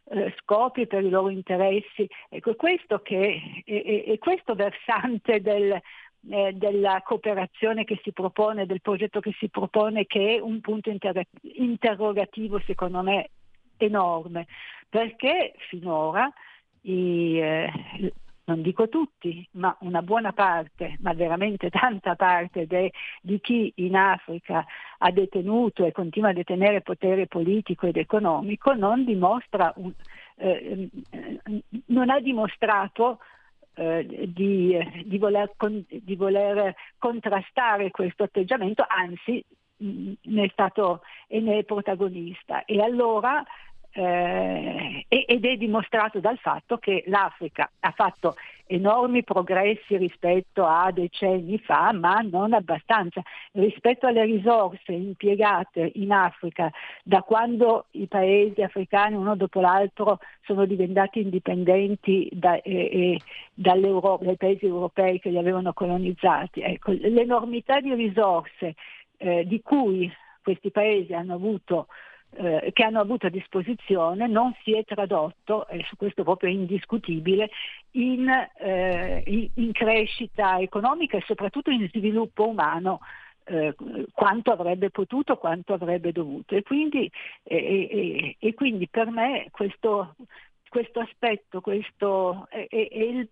[0.10, 2.08] eh, scopi, per i loro interessi.
[2.30, 5.80] Ecco, questo, che, è, è questo versante del,
[6.30, 10.90] eh, della cooperazione che si propone, del progetto che si propone, che è un punto
[10.90, 13.30] inter- interrogativo secondo me
[13.78, 14.48] enorme,
[14.90, 16.32] perché finora
[16.82, 17.72] i, eh,
[18.48, 22.92] non dico tutti, ma una buona parte, ma veramente tanta parte de,
[23.22, 24.66] di chi in Africa
[25.00, 29.94] ha detenuto e continua a detenere potere politico ed economico non, un,
[30.38, 30.90] eh,
[31.88, 33.20] non ha dimostrato
[33.76, 39.44] eh, di, di, voler con, di, voler contrastare questo atteggiamento, anzi
[39.78, 42.64] mh, ne è stato e ne è protagonista.
[42.64, 43.44] E allora
[43.98, 48.36] eh, ed è dimostrato dal fatto che l'Africa ha fatto
[48.68, 53.24] enormi progressi rispetto a decenni fa, ma non abbastanza.
[53.54, 56.70] Rispetto alle risorse impiegate in Africa
[57.02, 63.20] da quando i paesi africani uno dopo l'altro sono diventati indipendenti da, eh,
[63.56, 63.82] dai
[64.38, 68.76] paesi europei che li avevano colonizzati, ecco, l'enormità di risorse
[69.18, 70.12] eh, di cui
[70.44, 71.88] questi paesi hanno avuto
[72.36, 76.54] eh, che hanno avuto a disposizione non si è tradotto, e su questo proprio è
[76.54, 77.50] indiscutibile,
[77.92, 83.00] in, eh, in, crescita economica e soprattutto in sviluppo umano.
[83.50, 83.74] Eh,
[84.12, 86.54] quanto avrebbe potuto, quanto avrebbe dovuto.
[86.54, 87.10] E quindi,
[87.44, 90.16] e, e, e quindi per me questo,
[90.68, 93.30] questo aspetto questo è, è, è, il,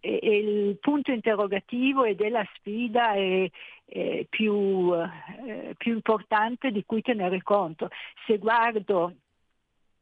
[0.00, 3.52] è, il, punto interrogativo ed è la sfida e,
[3.86, 7.90] eh, più, eh, più importante di cui tenere conto.
[8.26, 9.14] Se guardo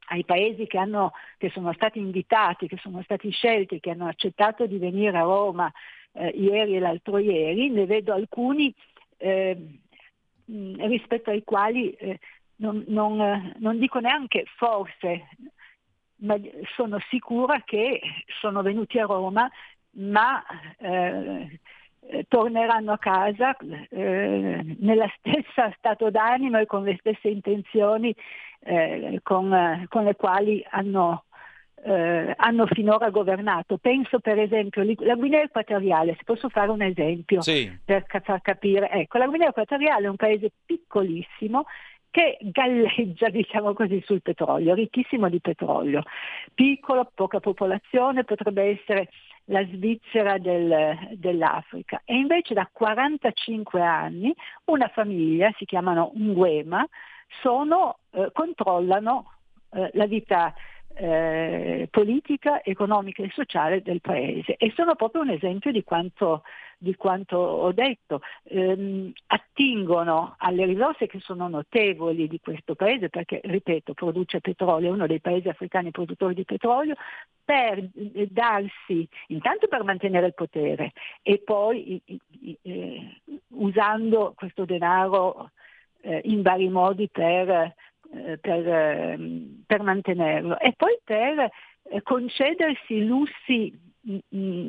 [0.06, 4.66] ai paesi che, hanno, che, sono stati invitati, che sono stati scelti, che hanno accettato
[4.66, 5.72] di venire a Roma
[6.12, 8.74] eh, ieri e l'altro ieri, ne vedo alcuni
[9.16, 9.56] eh,
[10.46, 12.18] rispetto ai quali eh,
[12.56, 15.28] non, non, non, dico neanche forse,
[16.16, 16.36] ma
[16.76, 18.00] sono sicura che
[18.40, 19.50] sono venuti a Roma,
[19.92, 20.44] ma
[22.02, 28.14] eh, eh, torneranno a casa eh, nella stessa stato d'animo e con le stesse intenzioni
[28.60, 31.24] eh, con, con, le quali hanno,
[31.84, 33.78] eh, hanno, finora governato.
[33.78, 37.70] Penso per esempio alla Guinea Equatoriale, se posso fare un esempio sì.
[37.84, 38.90] per far capire.
[38.90, 41.66] Ecco, la Guinea Equatoriale è un paese piccolissimo
[42.12, 46.02] che galleggia, diciamo così, sul petrolio, ricchissimo di petrolio,
[46.54, 49.08] piccolo, poca popolazione, potrebbe essere
[49.46, 52.00] la Svizzera del, dell'Africa.
[52.04, 54.34] E invece da 45 anni
[54.66, 56.86] una famiglia, si chiamano Nguema,
[57.40, 59.32] sono, eh, controllano
[59.70, 60.54] eh, la vita
[60.94, 66.42] eh, politica, economica e sociale del Paese e sono proprio un esempio di quanto,
[66.76, 68.20] di quanto ho detto.
[68.44, 74.92] Ehm, attingono alle risorse che sono notevoli di questo Paese perché, ripeto, produce petrolio, è
[74.92, 76.94] uno dei paesi africani produttori di petrolio,
[77.44, 82.02] per eh, darsi, intanto per mantenere il potere e poi
[82.62, 85.50] eh, usando questo denaro
[86.02, 87.74] eh, in vari modi per
[88.14, 91.48] eh, per, ehm, per, mantenerlo e poi per
[91.84, 94.68] eh, concedersi lussi mh, mm, mm,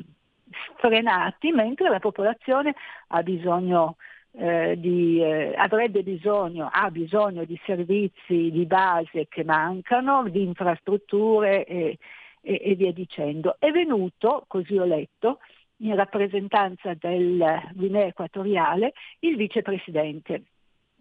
[0.78, 2.74] sfrenati mentre la popolazione
[3.08, 3.98] ha bisogno
[4.36, 11.66] eh, di, eh, avrebbe bisogno, ha bisogno di servizi di base che mancano, di infrastrutture
[11.66, 11.98] e,
[12.44, 13.56] e, e via dicendo.
[13.58, 15.40] È venuto, così ho letto,
[15.78, 20.44] in rappresentanza del Guinea Equatoriale il vicepresidente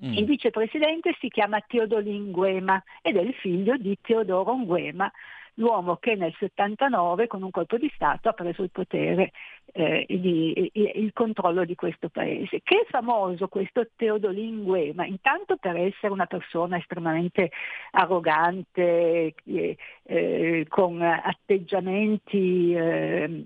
[0.04, 0.14] Mm.
[0.14, 5.10] Il vicepresidente si chiama Teodolin Nguema ed è il figlio di Teodoro Nguema,
[5.54, 9.32] l'uomo che nel 79 con un colpo di Stato ha preso il potere,
[9.72, 12.60] eh, di, il controllo di questo paese.
[12.62, 15.04] Che è famoso questo Teodolin Nguema?
[15.04, 17.50] Intanto per essere una persona estremamente
[17.90, 23.44] arrogante, eh, eh, con atteggiamenti eh,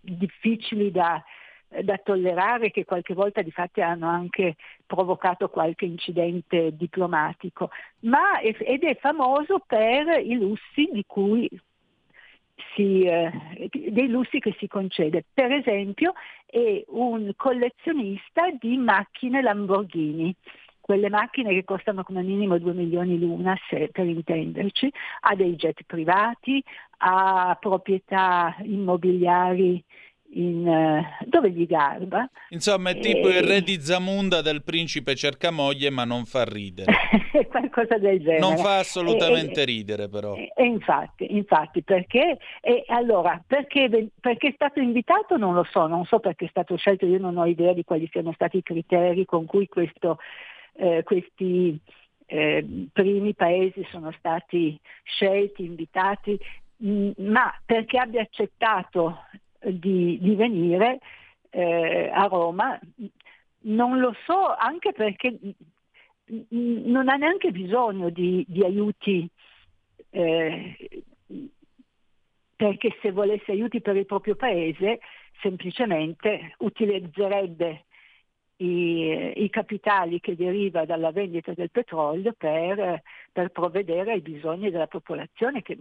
[0.00, 1.22] difficili da,
[1.82, 4.56] da tollerare che qualche volta di fatti hanno anche
[4.86, 11.48] provocato qualche incidente diplomatico, ma ed è famoso per i lussi di cui
[12.74, 13.30] si, eh,
[13.90, 15.24] dei lussi che si concede.
[15.32, 16.14] Per esempio
[16.46, 20.34] è un collezionista di macchine Lamborghini
[20.88, 24.90] quelle macchine che costano come minimo 2 milioni l'una, se, per intenderci,
[25.20, 26.64] ha dei jet privati,
[27.00, 29.84] ha proprietà immobiliari
[30.30, 32.28] in, uh, dove gli garba.
[32.50, 33.38] Insomma, è tipo e...
[33.38, 36.92] il re di Zamunda del principe cerca moglie, ma non fa ridere.
[37.48, 38.40] Qualcosa del genere.
[38.40, 40.34] Non fa assolutamente e, ridere, però.
[40.34, 42.38] E, infatti, infatti, perché?
[42.88, 47.06] allora, perché, perché è stato invitato non lo so, non so perché è stato scelto,
[47.06, 50.18] io non ho idea di quali siano stati i criteri con cui questo,
[50.74, 51.78] eh, questi
[52.26, 56.38] eh, primi paesi sono stati scelti, invitati,
[56.76, 59.22] mh, ma perché abbia accettato
[59.60, 60.98] di, di venire
[61.50, 62.78] eh, a Roma.
[63.60, 65.36] Non lo so, anche perché
[66.50, 69.28] non ha neanche bisogno di, di aiuti,
[70.10, 71.04] eh,
[72.54, 75.00] perché se volesse aiuti per il proprio paese
[75.40, 77.84] semplicemente utilizzerebbe
[78.58, 83.02] i, i, capitali che deriva dalla vendita del petrolio per,
[83.32, 85.78] per, provvedere ai bisogni della popolazione, che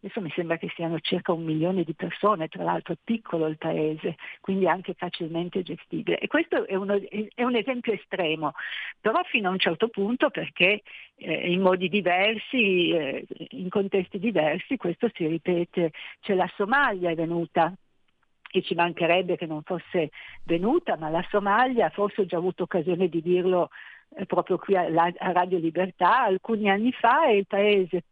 [0.00, 3.58] adesso mi sembra che siano circa un milione di persone, tra l'altro è piccolo il
[3.58, 6.18] paese, quindi anche facilmente gestibile.
[6.18, 7.00] E questo è, uno,
[7.34, 8.52] è un esempio estremo,
[9.00, 10.82] però fino a un certo punto perché
[11.16, 15.90] eh, in modi diversi, eh, in contesti diversi, questo si ripete.
[16.20, 17.74] C'è la Somalia è venuta
[18.52, 20.10] e ci mancherebbe che non fosse
[20.44, 23.70] venuta, ma la Somalia, forse ho già avuto occasione di dirlo
[24.14, 28.04] eh, proprio qui a, a, Radio Libertà, alcuni anni fa è il paese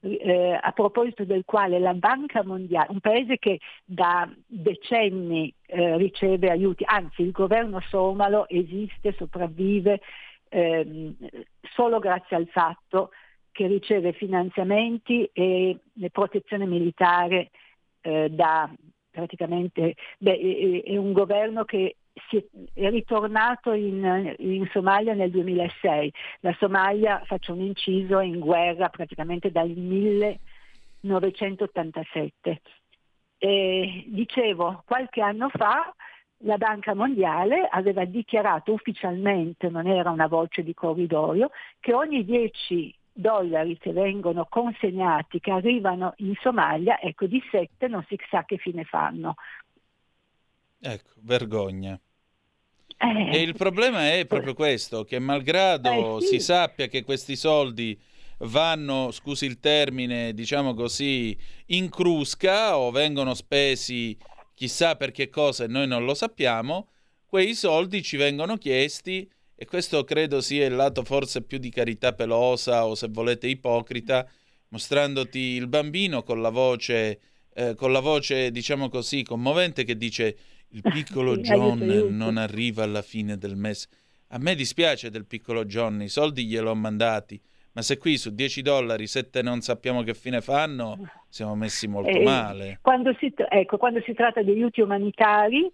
[0.00, 6.50] eh, a proposito del quale la Banca Mondiale, un paese che da decenni eh, riceve
[6.50, 10.00] aiuti, anzi il governo somalo esiste, sopravvive
[10.48, 11.16] ehm,
[11.72, 13.10] solo grazie al fatto
[13.52, 15.78] che riceve finanziamenti e
[16.10, 17.50] protezione militare
[18.00, 18.68] eh, da,
[19.14, 21.94] praticamente beh, è, un governo che
[22.72, 26.12] è ritornato in, in, Somalia nel 2006.
[26.40, 32.60] La Somalia, faccio un inciso, è in guerra praticamente dal 1987.
[33.38, 35.94] E, dicevo, qualche anno fa
[36.38, 42.92] la Banca Mondiale aveva dichiarato ufficialmente, non era una voce di corridoio, che ogni 10
[43.14, 48.58] dollari che vengono consegnati, che arrivano in Somalia, ecco di sette non si sa che
[48.58, 49.36] fine fanno.
[50.80, 51.98] Ecco, vergogna.
[52.96, 56.26] Eh, e il problema è proprio questo, che malgrado eh, sì.
[56.26, 57.98] si sappia che questi soldi
[58.38, 61.36] vanno, scusi il termine, diciamo così,
[61.66, 64.16] in crusca o vengono spesi
[64.54, 66.88] chissà per che cosa e noi non lo sappiamo,
[67.26, 72.12] quei soldi ci vengono chiesti e questo credo sia il lato forse più di carità
[72.12, 74.26] pelosa o se volete ipocrita,
[74.68, 77.20] mostrandoti il bambino con la voce,
[77.54, 80.36] eh, con la voce diciamo così, commovente che dice
[80.70, 81.78] il piccolo John
[82.10, 83.88] non arriva alla fine del mese.
[84.28, 87.40] A me dispiace del piccolo John, i soldi gliel'ho mandati,
[87.74, 90.98] ma se qui su 10 dollari 7 non sappiamo che fine fanno,
[91.28, 92.78] siamo messi molto eh, male.
[92.82, 95.70] Quando si, ecco, quando si tratta di aiuti umanitari,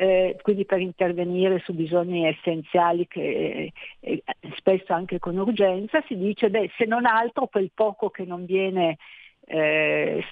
[0.00, 4.22] eh, quindi per intervenire su bisogni essenziali che eh,
[4.54, 8.96] spesso anche con urgenza, si dice beh, se non altro quel poco che non viene
[9.44, 10.24] eh,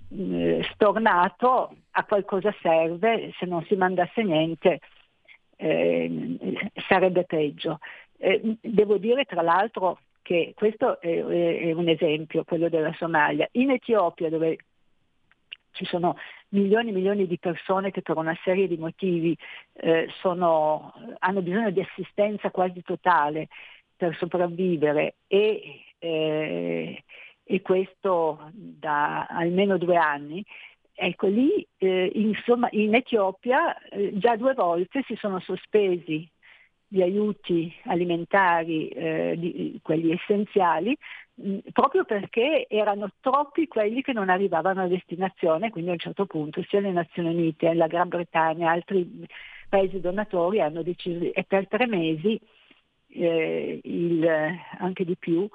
[0.72, 4.78] stornato, a qualcosa serve, se non si mandasse niente
[5.56, 6.38] eh,
[6.86, 7.80] sarebbe peggio.
[8.18, 13.48] Eh, devo dire tra l'altro che questo è, è, un esempio, quello della Somalia.
[13.52, 14.58] In Etiopia, dove
[15.76, 16.16] ci sono
[16.48, 19.36] milioni e milioni di persone che per una serie di motivi
[19.74, 23.48] eh, sono, hanno bisogno di assistenza quasi totale
[23.94, 27.04] per sopravvivere e, eh,
[27.44, 30.44] e questo da almeno due anni,
[30.94, 36.28] ecco lì eh, insomma, in Etiopia eh, già due volte si sono sospesi
[36.88, 40.96] gli aiuti alimentari, eh, di, quelli essenziali,
[41.72, 46.62] proprio perché erano troppi quelli che non arrivavano a destinazione, quindi a un certo punto
[46.68, 49.26] sia le Nazioni Unite, la Gran Bretagna, altri
[49.68, 52.40] paesi donatori hanno deciso, e per tre mesi,
[53.08, 54.28] eh, il,
[54.78, 55.48] anche di più,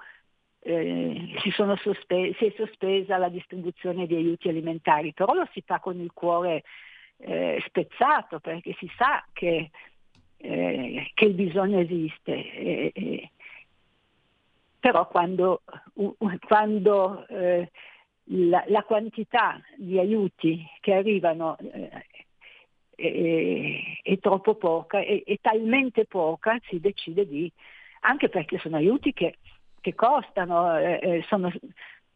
[0.64, 5.80] eh, si, sospe- si, è sospesa la distribuzione di aiuti alimentari, però lo si fa
[5.80, 6.64] con il cuore
[7.18, 9.72] eh, spezzato perché si sa che
[10.42, 12.32] eh, che il bisogno esiste.
[12.54, 12.92] Eh,
[14.82, 15.62] però quando,
[16.48, 17.70] quando eh,
[18.24, 21.56] la, la, quantità di aiuti che arrivano
[22.96, 27.50] eh, è, troppo poca, è, è, talmente poca, si decide di,
[28.02, 29.38] anche perché sono aiuti che,
[29.80, 30.74] che costano,
[31.28, 31.54] sono,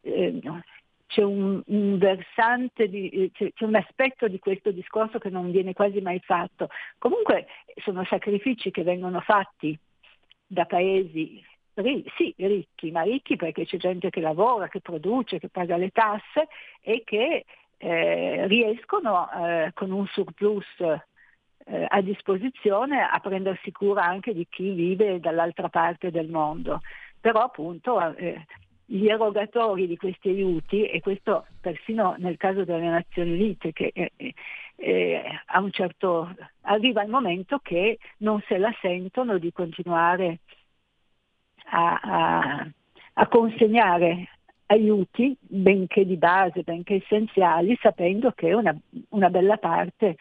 [0.01, 5.73] c'è un, un versante, di, c'è, c'è, un aspetto di questo discorso che non viene
[5.73, 6.69] quasi mai fatto.
[6.97, 7.45] Comunque
[7.83, 9.77] sono sacrifici che vengono fatti
[10.47, 11.43] da paesi
[12.15, 16.47] sì, ricchi, ma ricchi perché c'è gente che lavora, che produce, che paga le tasse
[16.81, 17.45] e che
[17.77, 24.71] eh, riescono eh, con un surplus eh, a disposizione a prendersi cura anche di chi
[24.71, 26.81] vive dall'altra parte del mondo.
[27.19, 28.45] Però appunto eh,
[28.85, 34.11] gli erogatori di questi aiuti, e questo persino nel caso delle Nazioni Unite, che eh,
[34.75, 35.23] eh,
[35.71, 40.37] certo, arriva il momento che non se la sentono di continuare a,
[41.65, 42.67] a,
[43.13, 44.29] a consegnare
[44.67, 48.75] aiuti, benché di base, benché essenziali, sapendo che una,
[49.09, 50.15] una bella parte.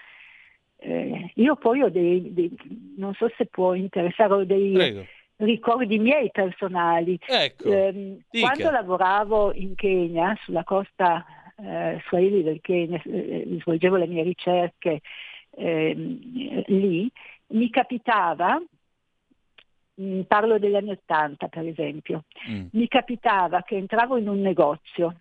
[0.76, 2.55] Eh, io poi ho dei, dei,
[2.97, 5.07] non so se può interessare, ho dei, Prego.
[5.36, 7.18] ricordi miei personali.
[7.26, 11.24] Ecco, eh, quando lavoravo in Kenya, sulla costa
[11.57, 15.01] eh, Swahili del Kenya, eh, svolgevo le mie ricerche
[15.57, 17.11] ehm, lì,
[17.49, 18.61] mi capitava,
[20.26, 22.66] parlo degli anni Ottanta per esempio, mm.
[22.72, 25.16] mi capitava che entravo in un negozio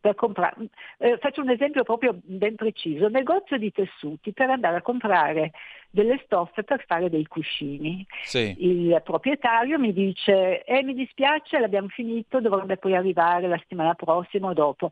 [0.00, 0.68] per comprare,
[0.98, 5.52] eh, faccio un esempio proprio ben preciso, negozio di tessuti per andare a comprare
[5.90, 8.06] delle stoffe per fare dei cuscini.
[8.22, 8.54] Sì.
[8.58, 14.48] Il proprietario mi dice, eh mi dispiace, l'abbiamo finito, dovrebbe poi arrivare la settimana prossima
[14.48, 14.90] o dopo.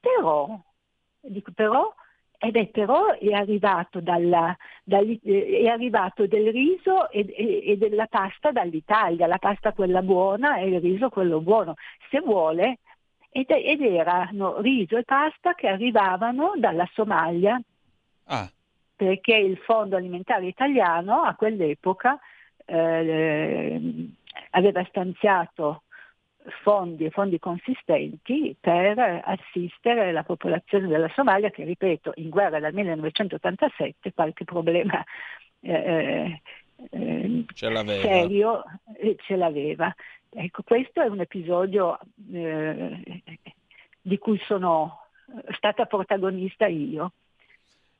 [0.00, 0.58] Però,
[1.20, 1.92] dico però,
[2.38, 8.52] ed è però è arrivato, dalla, è arrivato del riso e, e, e, della pasta
[8.52, 11.74] dall'Italia, la pasta quella buona e il riso quello buono.
[12.10, 12.78] Se vuole
[13.30, 17.60] ed, ed erano riso e pasta che arrivavano dalla Somalia.
[18.26, 18.48] Ah.
[18.94, 22.18] Perché il Fondo Alimentare Italiano a quell'epoca
[22.64, 24.08] eh,
[24.50, 25.82] aveva stanziato
[26.62, 32.72] fondi e fondi consistenti per assistere la popolazione della Somalia che, ripeto, in guerra dal
[32.72, 35.04] 1987 qualche problema
[35.60, 36.40] eh,
[36.90, 38.64] eh, ce serio
[38.96, 39.94] eh, ce l'aveva.
[40.30, 41.98] Ecco, questo è un episodio
[42.32, 43.22] eh,
[44.00, 45.06] di cui sono
[45.56, 47.12] stata protagonista io.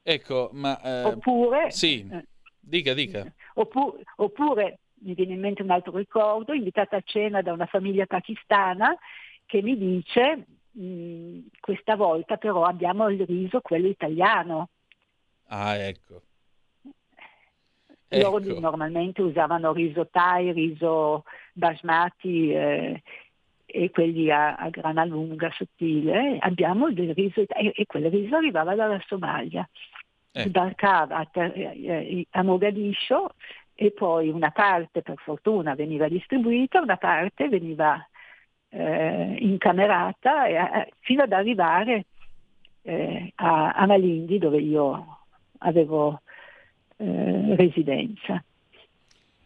[0.02, 0.80] Ecco, ma...
[0.80, 1.70] Eh, oppure...
[1.70, 2.24] Sì, eh,
[2.60, 3.30] dica, dica.
[3.54, 8.06] Oppure, oppure, mi viene in mente un altro ricordo, invitata a cena da una famiglia
[8.06, 8.96] pakistana
[9.46, 10.46] che mi dice,
[10.78, 14.68] mm, questa volta però abbiamo il riso, quello italiano.
[15.46, 16.22] Ah, ecco.
[18.10, 18.60] Loro ecco.
[18.60, 23.02] normalmente usavano riso Thai, riso basmati eh,
[23.66, 26.38] e quelli a, a, grana lunga, sottile.
[26.40, 29.68] Abbiamo del riso e, e quel riso arrivava dalla Somalia.
[30.32, 30.42] Eh.
[30.42, 33.34] Sbarcava a, eh, a Mogadiscio
[33.80, 38.04] e poi una parte per fortuna veniva distribuita, una parte veniva
[38.70, 42.06] eh, incamerata eh, fino ad arrivare
[42.82, 45.18] eh, a, a Malindi dove io
[45.58, 46.22] avevo
[46.96, 48.42] eh, residenza.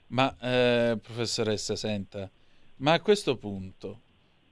[0.07, 2.31] Ma eh, professoressa, senta,
[2.77, 4.01] ma a questo punto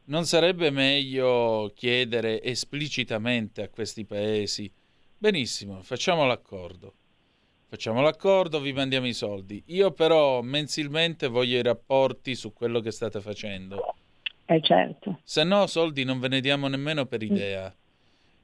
[0.04, 4.70] non sarebbe meglio chiedere esplicitamente a questi paesi,
[5.16, 6.96] benissimo, facciamo l'accordo,
[7.70, 12.90] facciamo l'accordo, vi mandiamo i soldi, io però mensilmente voglio i rapporti su quello che
[12.90, 13.94] state facendo.
[14.44, 15.20] Eh certo.
[15.22, 17.72] Se no soldi non ve ne diamo nemmeno per idea.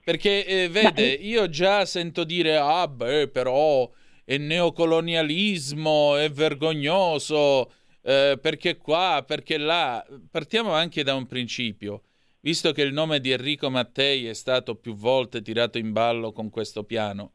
[0.05, 1.27] Perché eh, vede, Ma...
[1.27, 3.91] io già sento dire, ah beh, però
[4.25, 7.73] è neocolonialismo, è vergognoso,
[8.03, 10.07] eh, perché qua, perché là.
[10.31, 12.03] Partiamo anche da un principio.
[12.39, 16.49] Visto che il nome di Enrico Mattei è stato più volte tirato in ballo con
[16.49, 17.33] questo piano,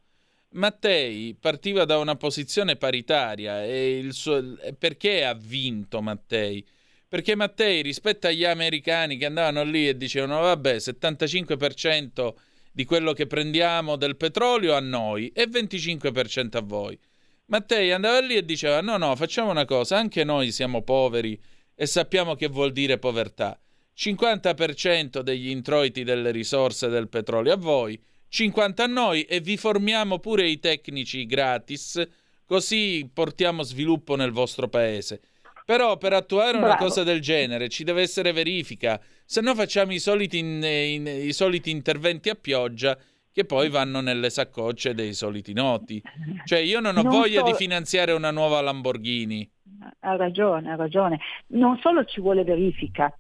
[0.53, 4.57] Mattei partiva da una posizione paritaria e suo...
[4.77, 6.65] perché ha vinto Mattei?
[7.07, 12.33] Perché Mattei rispetto agli americani che andavano lì e dicevano vabbè 75%
[12.73, 16.99] di quello che prendiamo del petrolio a noi e 25% a voi.
[17.45, 21.39] Mattei andava lì e diceva no no facciamo una cosa, anche noi siamo poveri
[21.73, 23.57] e sappiamo che vuol dire povertà.
[23.97, 28.01] 50% degli introiti delle risorse del petrolio a voi,
[28.32, 32.01] 50 a noi e vi formiamo pure i tecnici gratis,
[32.45, 35.19] così portiamo sviluppo nel vostro paese.
[35.65, 36.86] Però per attuare una Bravo.
[36.86, 41.34] cosa del genere ci deve essere verifica, se no facciamo i soliti, in, in, i
[41.34, 42.97] soliti interventi a pioggia
[43.34, 46.01] che poi vanno nelle saccocce dei soliti noti.
[46.45, 47.47] Cioè io non ho non voglia so...
[47.47, 49.49] di finanziare una nuova Lamborghini.
[49.99, 51.19] Ha ragione, ha ragione.
[51.47, 53.13] Non solo ci vuole verifica,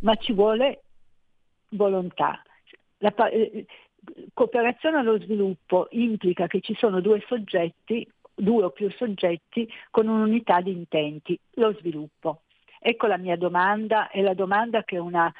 [0.00, 0.82] ma ci vuole
[1.70, 2.42] volontà.
[2.98, 3.64] La eh,
[4.32, 8.06] cooperazione allo sviluppo implica che ci sono due soggetti
[8.40, 12.42] due o più soggetti con un'unità di intenti, lo sviluppo.
[12.80, 15.32] Ecco la mia domanda, è la domanda che una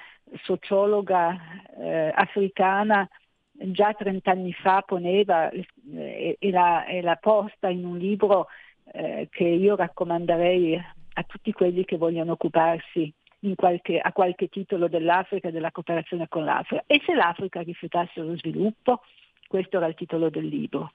[0.42, 1.36] sociologa
[1.78, 3.08] eh, africana
[3.52, 8.48] già 30 anni fa poneva eh, e, la, e, la, posta in un libro
[8.92, 10.76] eh, che io raccomanderei
[11.14, 13.12] a tutti quelli che vogliono occuparsi
[13.54, 16.84] qualche, a qualche titolo dell'Africa della cooperazione con l'Africa.
[16.86, 19.02] E se l'Africa rifiutasse lo sviluppo?
[19.48, 20.92] Questo era il titolo del libro.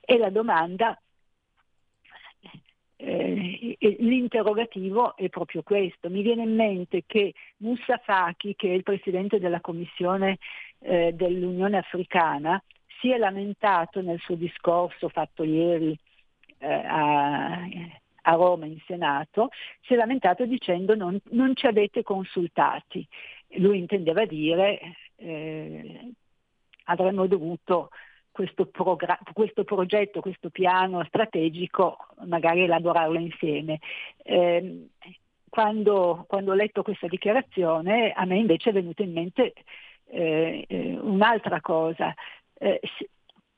[0.00, 0.98] E la domanda
[2.98, 6.08] eh, l'interrogativo è proprio questo.
[6.08, 10.38] Mi viene in mente che Moussa Faki, che è il presidente della Commissione
[10.80, 12.62] eh, dell'Unione Africana,
[13.00, 15.98] si è lamentato nel suo discorso fatto ieri
[16.58, 17.66] eh, a,
[18.26, 19.50] a, Roma in Senato,
[19.82, 23.06] si è lamentato dicendo non, non ci avete consultati.
[23.58, 24.80] Lui intendeva dire
[25.16, 26.12] eh,
[26.84, 27.90] avremmo dovuto
[28.30, 31.96] questo, progra- questo, progetto, questo piano strategico,
[32.26, 33.78] magari elaborarlo insieme.
[34.22, 34.88] Eh,
[35.48, 39.54] quando, quando, ho letto questa dichiarazione a me invece è venuta in mente
[40.08, 42.14] eh, eh un'altra cosa.
[42.58, 42.80] Eh,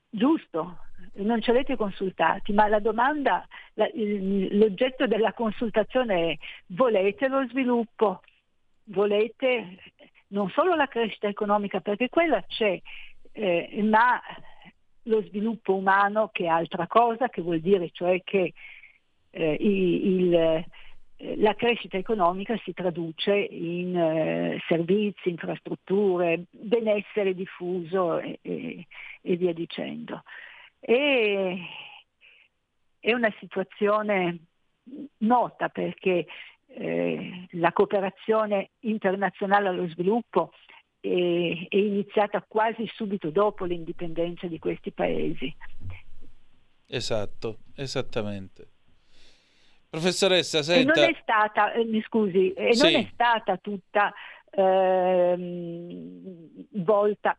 [0.08, 0.78] giusto,
[1.14, 7.46] non ci avete consultati, ma la domanda, la, il, l'oggetto della consultazione è volete lo
[7.48, 8.20] sviluppo?
[8.84, 9.78] Volete
[10.28, 12.80] non solo la crescita economica, perché quella c'è,
[13.32, 14.20] eh, ma
[15.04, 18.52] lo sviluppo umano che è altra cosa, che vuol dire cioè che
[19.30, 28.38] eh, il, eh, la crescita economica si traduce in eh, servizi, infrastrutture, benessere diffuso e,
[28.42, 28.86] e,
[29.22, 30.22] e via dicendo.
[30.80, 31.58] E,
[33.00, 34.38] è una situazione
[35.18, 36.26] nota perché
[36.66, 40.52] eh, la cooperazione internazionale allo sviluppo
[41.00, 45.54] è, è iniziata quasi subito dopo l'indipendenza di questi paesi.
[46.86, 48.68] Esatto, esattamente.
[49.90, 50.92] Professoressa, senta...
[50.92, 52.82] E non è stata, eh, mi scusi, e sì.
[52.82, 54.12] non è stata tutta
[54.50, 55.36] eh,
[56.72, 57.36] volta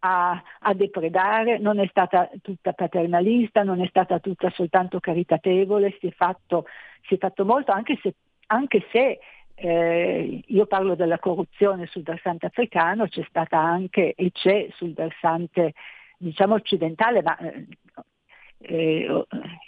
[0.00, 6.08] a, a, depredare, non è stata tutta paternalista, non è stata tutta soltanto caritatevole, si
[6.08, 6.66] è fatto,
[7.02, 8.14] si è fatto molto, anche se,
[8.46, 9.18] anche se
[9.54, 15.74] eh, io parlo della corruzione sul versante africano, c'è stata anche e c'è sul versante
[16.16, 17.66] diciamo occidentale, ma eh,
[18.60, 19.26] eh,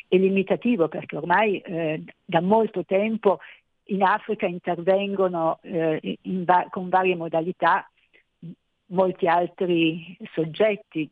[0.09, 3.41] è limitativo perché ormai eh, da molto tempo
[3.85, 7.89] in Africa intervengono eh, in va- con varie modalità
[8.91, 11.11] molti altri soggetti,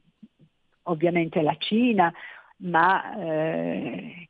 [0.85, 2.13] ovviamente la Cina,
[2.59, 4.29] ma eh,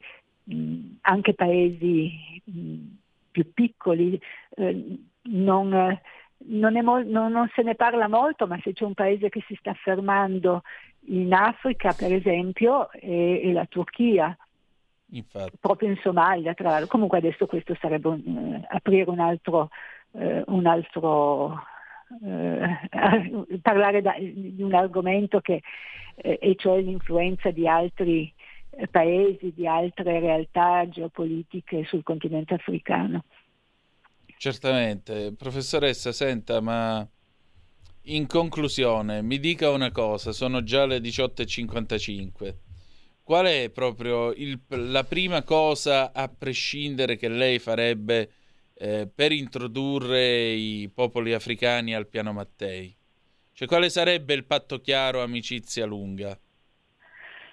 [1.03, 2.43] anche paesi
[3.31, 4.21] più piccoli,
[4.57, 6.01] eh, non,
[6.37, 9.55] non, mo- non, non, se ne parla molto, ma se c'è un paese che si
[9.59, 10.63] sta fermando
[11.07, 14.37] in Africa, per esempio, è, è la Turchia.
[15.13, 15.57] Infatti.
[15.59, 16.89] Proprio in Somalia, tra l'altro.
[16.89, 19.71] Comunque adesso questo sarebbe un, eh, aprire un altro,
[20.13, 21.63] eh, un altro
[22.23, 25.63] eh, parlare da, di un argomento che,
[26.17, 28.33] eh, e cioè l'influenza di altri
[28.91, 33.25] paesi, di altre realtà geopolitiche sul continente africano.
[34.37, 37.07] Certamente, professoressa, senta, ma
[38.03, 42.55] in conclusione mi dica una cosa, sono già le 18.55.
[43.23, 48.31] Qual è proprio il, la prima cosa, a prescindere, che lei farebbe
[48.79, 52.95] eh, per introdurre i popoli africani al piano Mattei?
[53.53, 56.39] Cioè, quale sarebbe il patto chiaro amicizia lunga?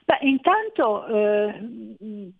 [0.06, 2.32] Beh, intanto eh,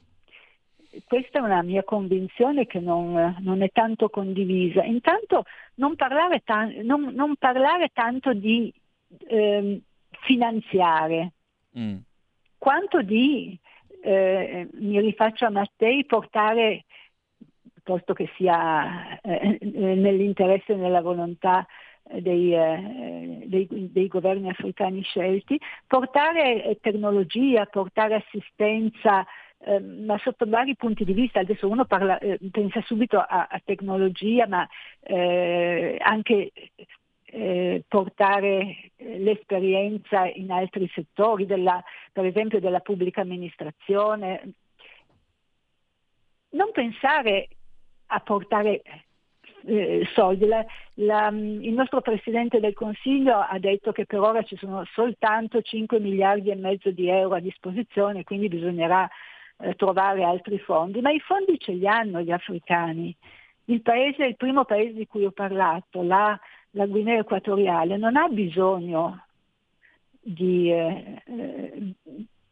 [1.04, 4.84] questa è una mia convinzione che non, non è tanto condivisa.
[4.84, 8.72] Intanto non parlare, ta- non, non parlare tanto di
[9.28, 9.82] eh,
[10.22, 11.34] finanziare,
[11.78, 11.98] mm.
[12.58, 13.58] quanto di,
[14.04, 16.85] eh, mi rifaccio a Mattei, portare,
[17.86, 21.66] posto che sia eh, nell'interesse e nella volontà
[22.12, 29.26] dei, eh, dei, dei, governi africani scelti, portare tecnologia, portare assistenza,
[29.60, 31.40] eh, ma sotto vari punti di vista.
[31.40, 34.68] Adesso uno parla, eh, pensa subito a, a tecnologia, ma
[35.02, 36.52] eh, anche
[37.26, 44.54] eh, portare l'esperienza in altri settori, della, per esempio della pubblica amministrazione.
[46.50, 47.50] Non pensare
[48.08, 48.82] a portare
[49.66, 50.46] eh, soldi.
[50.46, 55.62] La, la, il nostro Presidente del Consiglio ha detto che per ora ci sono soltanto
[55.62, 59.10] 5 miliardi e mezzo di euro a disposizione, quindi bisognerà
[59.58, 63.16] eh, trovare altri fondi, ma i fondi ce li hanno gli africani.
[63.66, 66.40] Il, paese, il primo paese di cui ho parlato, la,
[66.72, 69.26] la Guinea Equatoriale, non ha bisogno
[70.22, 71.94] di, eh, eh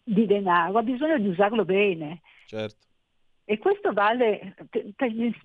[0.05, 2.21] di denaro, ha bisogno di usarlo bene.
[2.47, 2.92] Certo.
[3.45, 4.55] E questo vale,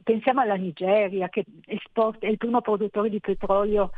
[0.04, 3.90] pensiamo alla Nigeria che esporta, è il primo produttore di petrolio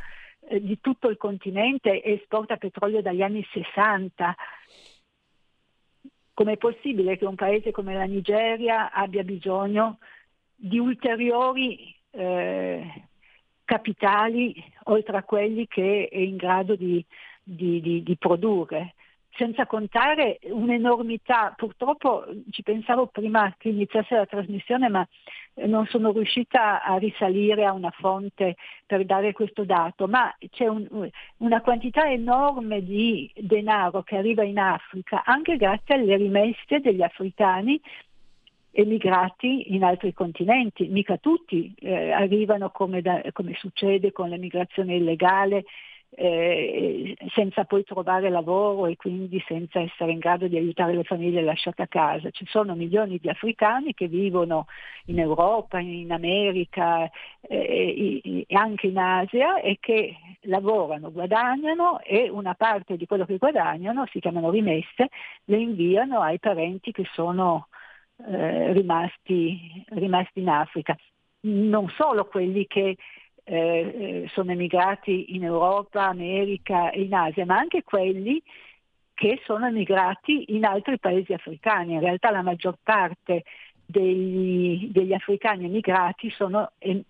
[0.47, 4.35] eh, di tutto il continente e esporta petrolio dagli anni 60.
[6.33, 9.99] Com'è possibile che un paese come la Nigeria abbia bisogno
[10.55, 13.03] di ulteriori eh,
[13.63, 17.05] capitali oltre a quelli che è in grado di,
[17.43, 18.95] di, di, di produrre?
[19.35, 21.53] Senza contare un'enormità.
[21.55, 25.07] Purtroppo ci pensavo prima che iniziasse la trasmissione, ma
[25.65, 28.55] non sono riuscita a risalire a una fonte
[28.85, 34.59] per dare questo dato, ma c'è un, una quantità enorme di denaro che arriva in
[34.59, 37.79] Africa anche grazie alle rimesse degli africani
[38.71, 45.65] emigrati in altri continenti, mica tutti eh, arrivano come, da, come succede con l'emigrazione illegale
[46.13, 51.41] eh, senza poi trovare lavoro e quindi senza essere in grado di aiutare le famiglie
[51.41, 52.29] lasciate a casa.
[52.31, 54.65] Ci sono milioni di africani che vivono
[55.05, 57.09] in Europa, in America
[57.41, 63.37] eh, e anche in Asia e che lavorano, guadagnano e una parte di quello che
[63.37, 65.09] guadagnano, si chiamano rimesse,
[65.45, 67.67] le inviano ai parenti che sono
[68.27, 70.95] eh, rimasti, rimasti in Africa.
[71.43, 72.97] Non solo quelli che
[73.43, 78.41] eh, eh, sono emigrati in Europa, America e in Asia, ma anche quelli
[79.13, 81.93] che sono emigrati in altri paesi africani.
[81.93, 83.43] In realtà la maggior parte
[83.91, 87.03] degli, degli africani emigrati sono, em,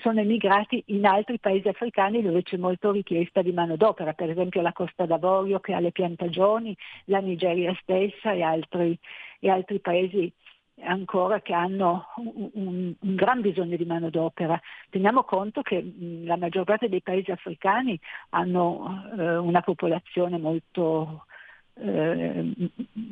[0.00, 4.72] sono, emigrati in altri paesi africani dove c'è molta richiesta di manodopera, per esempio la
[4.72, 6.74] Costa d'Avorio che ha le piantagioni,
[7.06, 8.98] la Nigeria stessa e altri,
[9.38, 10.32] e altri paesi
[10.80, 14.60] ancora che hanno un, un, gran bisogno di manodopera.
[14.90, 15.84] Teniamo conto che
[16.24, 17.98] la maggior parte dei paesi africani
[18.30, 21.26] hanno eh, una popolazione molto,
[21.74, 22.52] eh,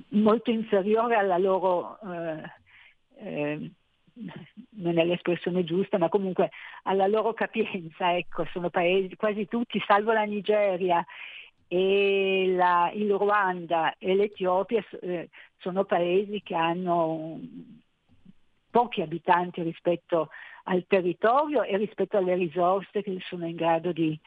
[0.09, 2.43] molto, inferiore alla loro, eh,
[3.19, 3.71] eh,
[4.71, 6.51] non è l'espressione giusta, ma comunque
[6.85, 8.17] alla loro capienza.
[8.17, 11.05] Ecco, sono paesi, quasi tutti, salvo la Nigeria
[11.73, 17.39] e la, il Ruanda e l'Etiopia eh, sono paesi che hanno
[18.69, 20.31] pochi abitanti rispetto
[20.65, 24.19] al territorio e rispetto alle risorse che sono in grado di,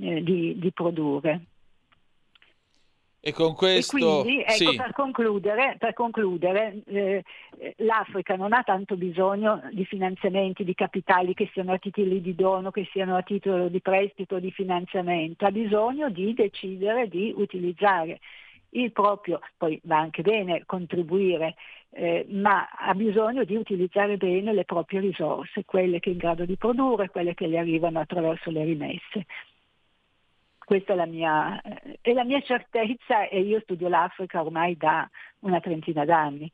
[0.00, 1.44] eh, di, di produrre.
[3.22, 3.96] E con questo...
[3.96, 4.76] E quindi, ecco, sì.
[4.76, 7.22] per concludere, per concludere eh,
[7.78, 12.70] l'Africa non ha tanto bisogno di finanziamenti, di capitali che siano a titoli di dono,
[12.70, 18.20] che siano a titolo di prestito, di finanziamento, ha bisogno di decidere di utilizzare
[18.70, 21.56] il proprio, poi va anche bene contribuire,
[21.90, 26.46] eh, ma ha bisogno di utilizzare bene le proprie risorse, quelle che è in grado
[26.46, 29.26] di produrre, quelle che gli arrivano attraverso le rimesse
[30.70, 31.60] questa è la, mia,
[32.00, 35.10] è la mia certezza e io studio l'Africa ormai da
[35.40, 36.48] una trentina d'anni.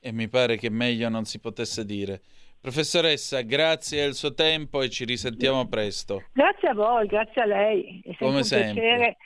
[0.00, 2.20] E mi pare che meglio non si potesse dire.
[2.60, 6.24] Professoressa, grazie al suo tempo e ci risentiamo presto.
[6.32, 8.00] Grazie a voi, grazie a lei.
[8.02, 8.72] È sempre Come un sempre.
[8.72, 9.16] piacere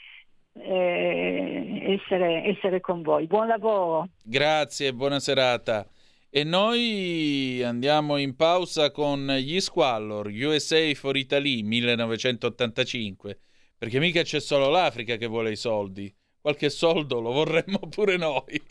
[0.53, 3.27] eh, essere, essere con voi.
[3.27, 4.11] Buon lavoro.
[4.23, 5.89] Grazie, buona serata.
[6.29, 13.39] E noi andiamo in pausa con gli Squallor, USA for Italy 1985.
[13.85, 16.11] Perché mica c'è solo l'Africa che vuole i soldi.
[16.41, 18.63] Qualche soldo lo vorremmo pure noi.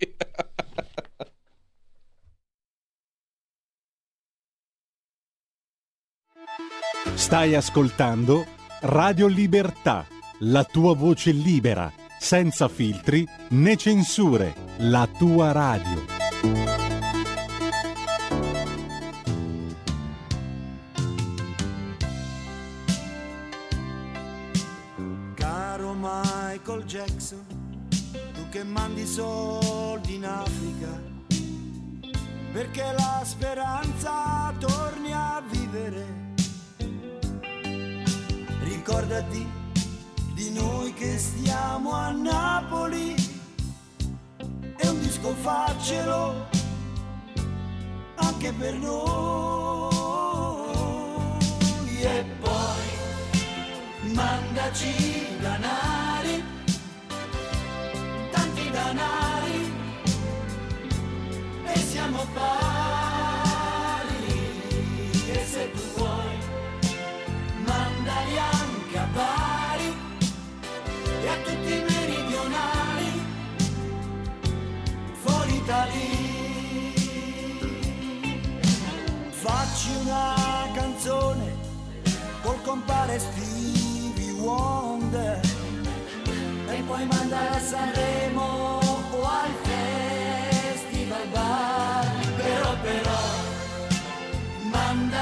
[7.13, 8.43] Stai ascoltando
[8.81, 10.07] Radio Libertà,
[10.39, 16.22] la tua voce libera, senza filtri né censure, la tua radio.
[27.05, 27.43] Jackson,
[28.33, 31.01] tu che mandi soldi in Africa,
[32.53, 36.05] perché la speranza torni a vivere.
[38.61, 39.45] Ricordati
[40.33, 43.15] di noi che stiamo a Napoli
[44.77, 46.47] e un disco faccelo
[48.15, 49.91] anche per noi
[51.99, 55.12] e poi mandaci
[58.93, 59.73] danari
[61.65, 62.51] e siamo pari.
[65.31, 66.37] E se tu vuoi
[67.65, 69.95] mandali anche a Bari
[71.23, 73.11] e a tutti i meridionali
[75.21, 75.61] fuori
[75.93, 76.11] lì
[79.29, 80.35] facci una
[80.73, 81.55] canzone
[82.41, 85.39] col compare Stevie Wonder
[86.67, 88.22] e poi mandare a Sanremo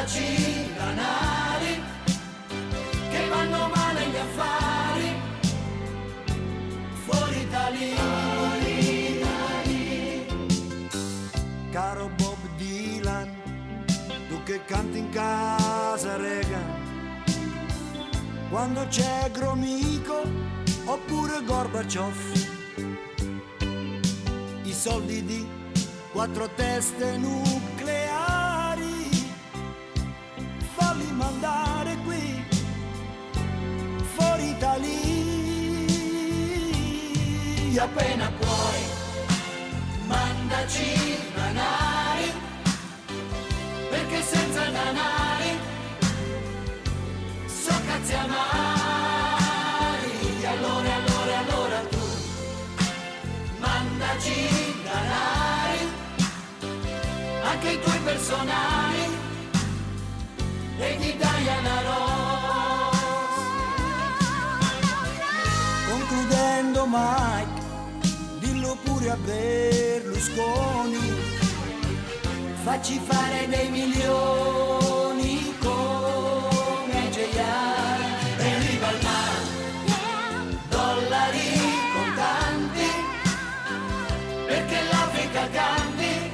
[0.01, 1.83] mandaci danari
[3.11, 5.21] che vanno male gli affari.
[7.05, 7.93] Fuori da lì
[11.69, 13.29] caro Bob Dylan
[14.27, 16.79] tu che canti in casa rega.
[18.49, 20.23] Quando c'è Gromico
[20.85, 22.15] oppure Gorbaciov
[24.63, 25.47] i soldi di
[26.11, 27.70] quattro teste nucleari
[34.61, 34.91] da lì
[37.79, 38.81] appena puoi
[40.05, 42.31] mandaci danari
[43.89, 45.57] perché senza danari
[47.47, 48.45] so cazzi amari.
[50.45, 52.05] Allora allora allora tu
[53.57, 54.37] mandaci
[54.83, 55.83] danari
[57.49, 59.03] anche i tuoi personali
[60.77, 62.10] e di Diana Ross
[66.91, 67.61] Mike
[68.41, 70.99] dillo pure a Berlusconi.
[72.63, 78.01] Facci fare dei milioni come JR
[78.39, 79.39] e viva il mare
[80.67, 81.49] dollari
[81.95, 82.89] contanti
[84.47, 86.31] perché l'Africa canti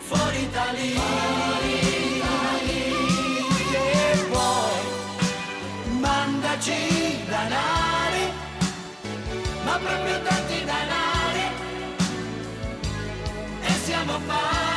[0.00, 0.94] fuori da lì
[3.72, 4.82] e poi
[6.00, 7.83] mandaci danari
[9.78, 11.46] proprio tanti danari
[13.62, 14.73] e siamo pari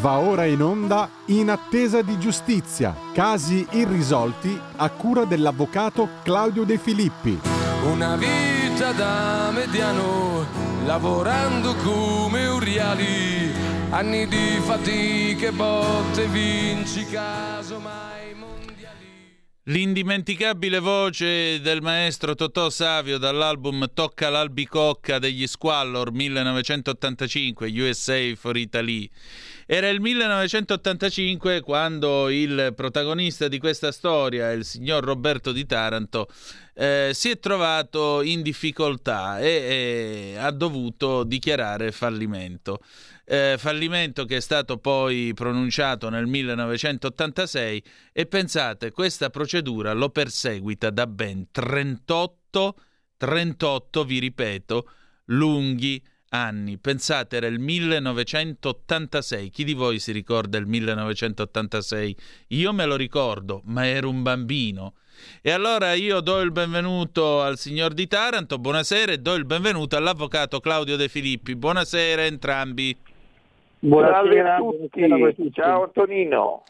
[0.00, 6.78] Va ora in onda In attesa di giustizia, casi irrisolti a cura dell'avvocato Claudio De
[6.78, 7.38] Filippi.
[7.84, 10.46] Una vita da mediano,
[10.86, 13.52] lavorando come uriali,
[13.90, 19.38] anni di fatiche, botte, vinci casomai mondiali.
[19.64, 29.10] L'indimenticabile voce del maestro Totò Savio dall'album Tocca l'albicocca degli Squallor 1985, USA for Italy.
[29.72, 36.26] Era il 1985 quando il protagonista di questa storia, il signor Roberto di Taranto,
[36.74, 42.80] eh, si è trovato in difficoltà e, e ha dovuto dichiarare fallimento.
[43.24, 50.90] Eh, fallimento che è stato poi pronunciato nel 1986 e pensate, questa procedura lo perseguita
[50.90, 52.74] da ben 38,
[53.16, 54.90] 38, vi ripeto,
[55.26, 56.78] lunghi anni.
[56.78, 59.50] Pensate, era il 1986.
[59.50, 62.16] Chi di voi si ricorda il 1986?
[62.48, 64.94] Io me lo ricordo, ma ero un bambino.
[65.42, 69.96] E allora io do il benvenuto al signor Di Taranto, buonasera, e do il benvenuto
[69.96, 71.54] all'avvocato Claudio De Filippi.
[71.56, 72.96] Buonasera a entrambi.
[73.80, 75.06] Buonasera a tutti.
[75.06, 76.64] Buonasera Ciao Antonino.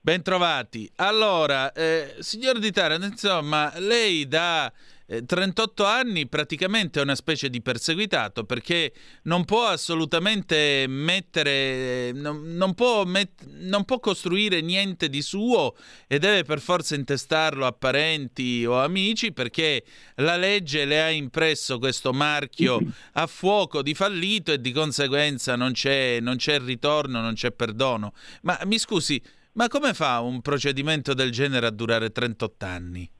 [0.00, 0.90] Bentrovati.
[0.96, 4.72] Allora, eh, signor Di Taranto, insomma, lei da
[5.08, 8.92] 38 eh, anni praticamente è una specie di perseguitato perché
[9.22, 15.74] non può assolutamente mettere, non, non, può met, non, può costruire niente di suo
[16.06, 19.82] e deve per forza intestarlo a parenti o amici perché
[20.16, 22.78] la legge le ha impresso questo marchio
[23.12, 28.12] a fuoco di fallito e di conseguenza non c'è, non c'è ritorno, non c'è perdono.
[28.42, 33.10] Ma mi scusi, ma come fa un procedimento del genere a durare 38 anni?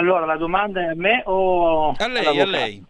[0.00, 2.40] Allora, la domanda è a me o a lei?
[2.40, 2.84] A lei.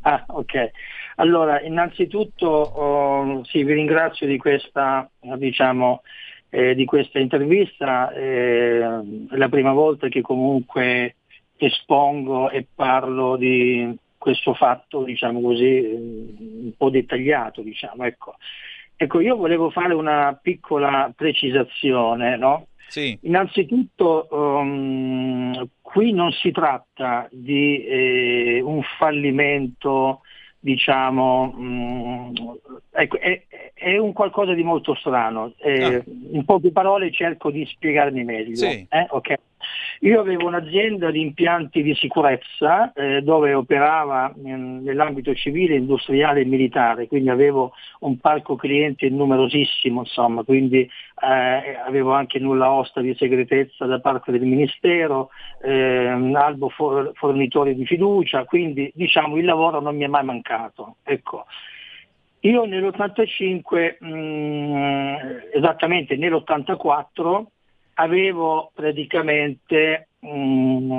[0.00, 0.70] Ah, ok.
[1.16, 6.00] Allora, innanzitutto oh, sì, vi ringrazio di questa, diciamo,
[6.48, 8.10] eh, di questa intervista.
[8.12, 8.78] Eh,
[9.30, 11.16] è la prima volta che comunque
[11.58, 18.04] espongo e parlo di questo fatto, diciamo così, un po' dettagliato, diciamo.
[18.04, 18.36] Ecco.
[18.96, 22.68] ecco io volevo fare una piccola precisazione, no?
[22.88, 23.18] Sì.
[23.22, 30.20] Innanzitutto um, qui non si tratta di eh, un fallimento,
[30.58, 32.58] diciamo, um,
[32.90, 35.54] ecco, è, è, un qualcosa di molto strano.
[35.56, 36.02] Eh, ah.
[36.32, 38.56] In poche parole cerco di spiegarmi meglio.
[38.56, 38.86] Sì.
[38.86, 39.06] Eh?
[39.08, 39.36] Okay.
[40.00, 46.44] Io avevo un'azienda di impianti di sicurezza eh, dove operava mm, nell'ambito civile, industriale e
[46.44, 53.14] militare, quindi avevo un parco clienti numerosissimo, insomma, quindi eh, avevo anche nulla osta di
[53.16, 55.30] segretezza da parte del Ministero,
[55.62, 60.96] eh, albo for- fornitori di fiducia, quindi diciamo il lavoro non mi è mai mancato.
[61.02, 61.46] Ecco.
[62.42, 65.14] Io nell'85, mh, mm,
[65.54, 67.46] esattamente nell'84,
[68.00, 70.92] avevo praticamente, mh,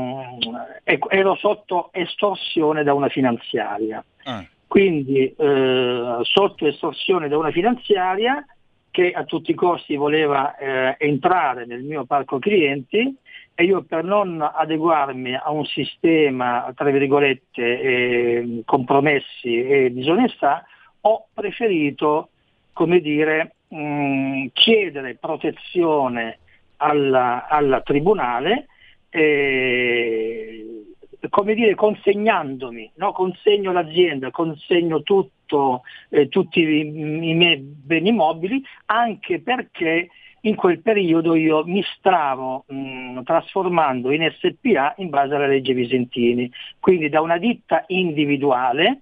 [0.83, 4.03] ecco, ero sotto estorsione da una finanziaria.
[4.23, 4.45] Ah.
[4.67, 8.45] Quindi eh, sotto estorsione da una finanziaria
[8.91, 13.15] che a tutti i costi voleva eh, entrare nel mio parco clienti
[13.55, 20.65] e io per non adeguarmi a un sistema, tra virgolette, eh, compromessi e disonestà,
[21.01, 22.29] ho preferito,
[22.73, 26.39] come dire, mh, chiedere protezione
[26.80, 28.67] al tribunale,
[29.09, 30.84] eh,
[31.30, 33.11] come dire, consegnandomi, no?
[33.11, 40.09] consegno l'azienda, consegno tutto, eh, tutti i, i miei beni mobili, anche perché
[40.41, 46.49] in quel periodo io mi stavo mh, trasformando in SPA in base alla legge Visentini,
[46.80, 49.01] quindi da una ditta individuale,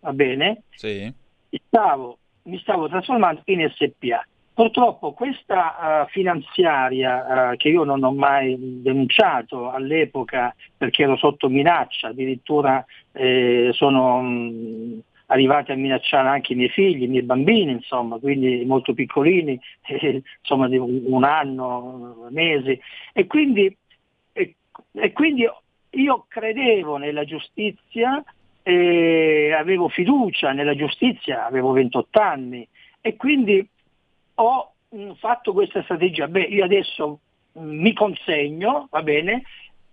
[0.00, 1.12] va bene, sì.
[1.66, 4.26] stavo, mi stavo trasformando in SPA.
[4.58, 11.48] Purtroppo questa uh, finanziaria uh, che io non ho mai denunciato all'epoca perché ero sotto
[11.48, 17.22] minaccia, addirittura eh, sono mh, mm, arrivati a minacciare anche i miei figli, i miei
[17.22, 22.76] bambini, insomma, quindi molto piccolini, eh, insomma di un, anno, mesi.
[23.12, 23.72] E quindi,
[24.32, 24.56] e,
[24.90, 25.48] e quindi
[25.90, 28.20] io credevo nella giustizia,
[28.64, 32.66] eh, avevo fiducia nella giustizia, avevo 28 anni
[33.00, 33.64] e quindi
[34.40, 37.20] ho mm, fatto questa strategia, beh io adesso
[37.58, 39.42] mm, mi consegno, va bene,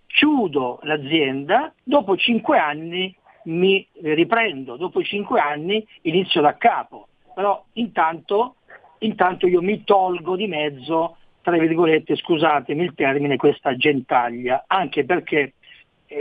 [0.06, 8.56] chiudo l'azienda, dopo cinque anni mi riprendo, dopo cinque anni inizio da capo, però intanto,
[9.00, 15.54] intanto io mi tolgo di mezzo, tra virgolette, scusatemi il termine, questa gentaglia, anche perché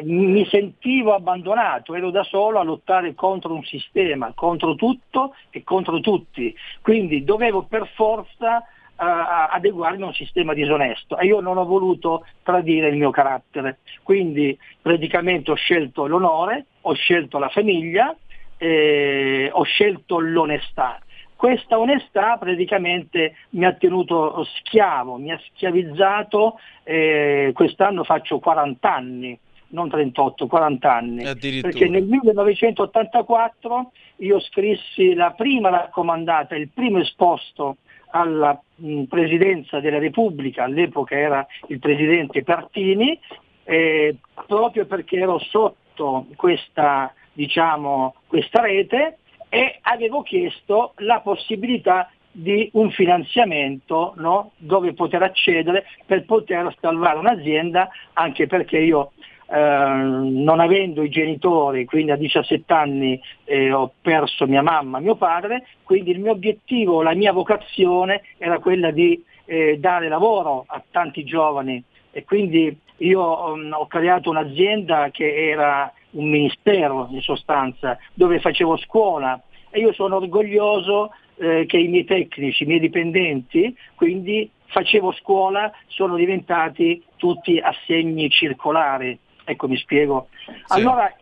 [0.04, 6.00] mi sentivo abbandonato, ero da solo a lottare contro un sistema, contro tutto e contro
[6.00, 8.64] tutti, quindi dovevo per forza uh,
[8.98, 14.58] adeguarmi a un sistema disonesto e io non ho voluto tradire il mio carattere, quindi
[14.82, 18.16] praticamente ho scelto l'onore, ho scelto la famiglia,
[18.58, 21.00] eh, ho scelto l'onestà.
[21.36, 29.40] Questa onestà praticamente mi ha tenuto schiavo, mi ha schiavizzato, eh, quest'anno faccio 40 anni
[29.76, 31.24] non 38, 40 anni.
[31.62, 37.78] Perché nel 1984 io scrissi la prima raccomandata, il primo esposto
[38.12, 43.20] alla mh, Presidenza della Repubblica, all'epoca era il Presidente Pertini,
[43.66, 44.16] eh,
[44.48, 49.18] proprio perché ero sotto questa, diciamo, questa rete
[49.50, 54.52] e avevo chiesto la possibilità di un finanziamento no?
[54.58, 59.14] dove poter accedere per poter salvare un'azienda, anche perché io
[59.48, 65.16] eh, non avendo i genitori, quindi a 17 anni eh, ho perso mia mamma, mio
[65.16, 70.82] padre, quindi il mio obiettivo, la mia vocazione era quella di eh, dare lavoro a
[70.90, 77.98] tanti giovani e quindi io um, ho creato un'azienda che era un ministero in sostanza,
[78.14, 83.76] dove facevo scuola e io sono orgoglioso eh, che i miei tecnici, i miei dipendenti,
[83.96, 89.18] quindi facevo scuola, sono diventati tutti assegni circolari.
[89.46, 90.28] Ecco, mi spiego.
[90.46, 90.80] Sì.
[90.80, 91.14] Allora,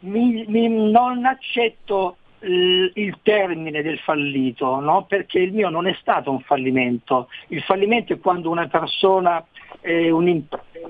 [0.00, 5.04] mi, mi, non accetto il, termine del fallito, no?
[5.04, 7.28] perché il mio non è stato un fallimento.
[7.48, 9.44] Il fallimento è quando una persona,
[9.80, 10.42] eh, un,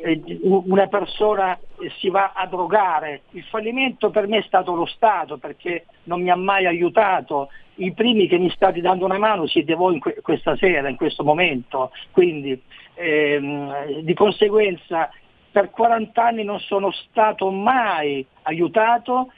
[0.03, 1.59] eh, una persona
[1.99, 3.23] si va a drogare.
[3.31, 7.51] Il fallimento per me è stato lo Stato perché non mi ha mai aiutato.
[7.77, 11.25] I primi che mi state dando una mano siete voi que- questa sera, in questo
[11.25, 11.91] momento.
[12.11, 12.61] Quindi
[12.95, 15.11] ehm, di conseguenza
[15.55, 19.31] per 40 anni non sono stato mai aiutato,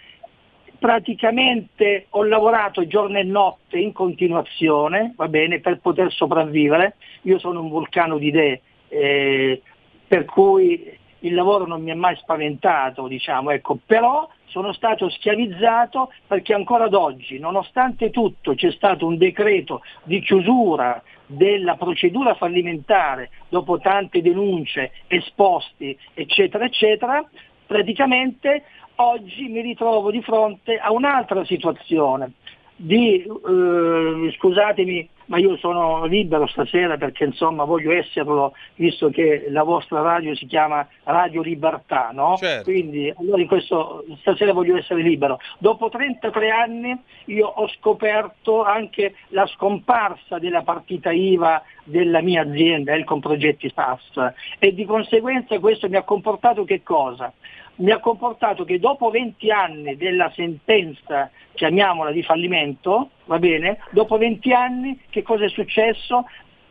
[0.78, 6.97] praticamente ho lavorato giorno e notte in continuazione, va bene, per poter sopravvivere.
[7.24, 9.60] Io sono un vulcano di idee, eh,
[10.09, 16.10] per cui il lavoro non mi ha mai spaventato, diciamo, ecco, però sono stato schiavizzato
[16.26, 23.31] perché ancora ad oggi, nonostante tutto, c'è stato un decreto di chiusura della procedura fallimentare
[23.48, 27.28] dopo tante denunce, esposti, eccetera, eccetera,
[27.66, 28.65] praticamente
[28.97, 32.32] oggi mi ritrovo di fronte a un'altra situazione
[32.77, 39.62] di, eh, scusatemi, ma io sono libero stasera perché insomma voglio esserlo, visto che la
[39.62, 42.36] vostra radio si chiama Radio Libertà, no?
[42.36, 42.70] Certo.
[42.70, 45.39] Quindi allora in questo, stasera voglio essere libero.
[45.59, 46.97] Dopo 33 anni
[47.27, 54.32] io ho scoperto anche la scomparsa della partita IVA della mia azienda, Elcom Progetti SAS,
[54.59, 57.32] e di conseguenza questo mi ha comportato che cosa?
[57.77, 64.16] Mi ha comportato che dopo 20 anni della sentenza, chiamiamola di fallimento, va bene, dopo
[64.16, 66.27] 20 anni che cosa è successo?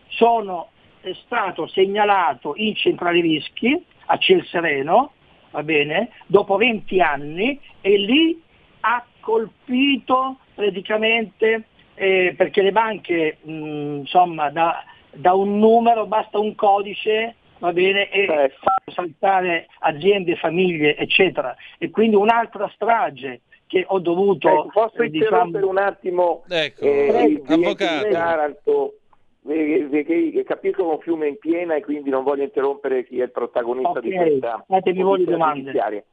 [0.07, 0.69] Sono
[1.23, 5.11] stato segnalato in centrale rischi a Ciel Sereno,
[5.51, 8.41] va bene, dopo 20 anni e lì
[8.81, 11.65] ha colpito praticamente
[11.95, 18.09] eh, perché le banche mh, insomma da, da un numero basta un codice va bene,
[18.11, 18.91] e certo.
[18.91, 21.55] saltare aziende, famiglie, eccetera.
[21.77, 24.47] E quindi un'altra strage che ho dovuto...
[24.47, 25.25] Ecco, posso eh, diciamo...
[25.25, 26.43] interrompere un attimo?
[26.47, 28.09] Ecco, eh, avvocato.
[28.09, 28.93] Taranto,
[29.45, 33.23] che capisco che è un fiume in piena e quindi non voglio interrompere chi è
[33.23, 34.01] il protagonista okay.
[34.01, 36.05] di questa Fatemi voi le domande.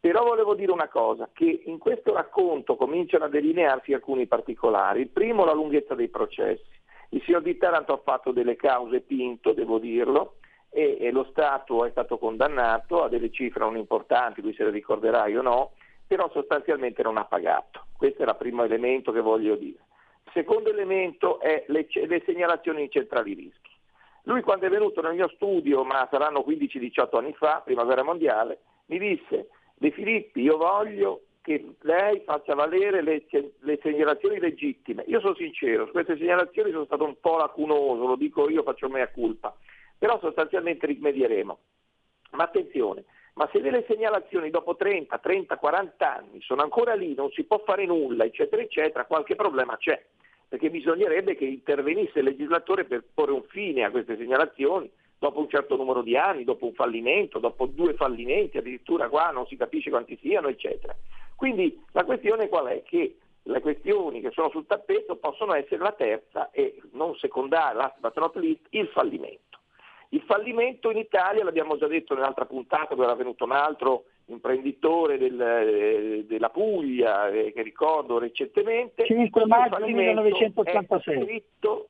[0.00, 5.00] Però volevo dire una cosa, che in questo racconto cominciano a delinearsi alcuni particolari.
[5.00, 6.76] Il primo la lunghezza dei processi.
[7.10, 10.36] Il signor Di Taranto ha fatto delle cause pinto, devo dirlo,
[10.70, 14.70] e, e, lo Stato è stato condannato a delle cifre non importanti, lui se le
[14.70, 15.72] ricorderà, io no,
[16.06, 17.86] però sostanzialmente non ha pagato.
[17.96, 19.78] Questo era il primo elemento che voglio dire.
[20.24, 23.70] Il secondo elemento è le, le segnalazioni in centrali rischi.
[24.24, 28.60] Lui quando è venuto nel mio studio, ma saranno 15-18 anni fa, prima guerra mondiale,
[28.86, 33.24] mi disse De Filippi, io voglio che lei faccia valere le,
[33.60, 35.04] le, segnalazioni legittime.
[35.06, 38.88] Io sono sincero, su queste segnalazioni sono stato un po' lacunoso, lo dico io, faccio
[38.88, 39.56] mea culpa
[39.98, 41.58] però sostanzialmente rimedieremo.
[42.32, 43.04] Ma attenzione,
[43.34, 47.62] ma se delle segnalazioni dopo 30, 30, 40 anni sono ancora lì, non si può
[47.64, 50.02] fare nulla, eccetera, eccetera, qualche problema c'è,
[50.48, 55.48] perché bisognerebbe che intervenisse il legislatore per porre un fine a queste segnalazioni dopo un
[55.48, 59.90] certo numero di anni, dopo un fallimento, dopo due fallimenti, addirittura qua non si capisce
[59.90, 60.94] quanti siano, eccetera.
[61.34, 62.82] Quindi la questione qual è?
[62.82, 67.98] Che le questioni che sono sul tappeto possono essere la terza e non secondaria, last
[68.00, 69.57] but not least, il fallimento.
[70.10, 75.18] Il fallimento in Italia, l'abbiamo già detto nell'altra puntata, dove era venuto un altro imprenditore
[75.18, 79.04] del, eh, della Puglia, eh, che ricordo recentemente.
[79.04, 81.14] 5 maggio 1986.
[81.14, 81.88] È scritto,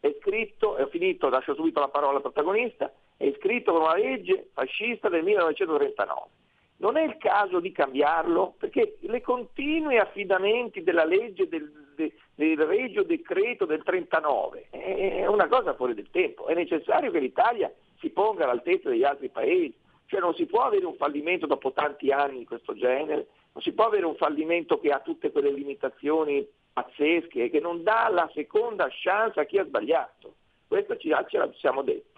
[0.00, 4.48] è scritto, ho finito, lascio subito la parola al protagonista, è scritto con una legge
[4.52, 6.41] fascista del 1939.
[6.82, 12.56] Non è il caso di cambiarlo perché le continui affidamenti della legge del, de, del
[12.58, 16.48] regio decreto del 39 è una cosa fuori del tempo.
[16.48, 19.72] È necessario che l'Italia si ponga all'altezza degli altri paesi.
[20.06, 23.72] Cioè non si può avere un fallimento dopo tanti anni di questo genere, non si
[23.72, 28.28] può avere un fallimento che ha tutte quelle limitazioni pazzesche e che non dà la
[28.34, 30.34] seconda chance a chi ha sbagliato.
[30.66, 32.11] Questo ce la siamo detti.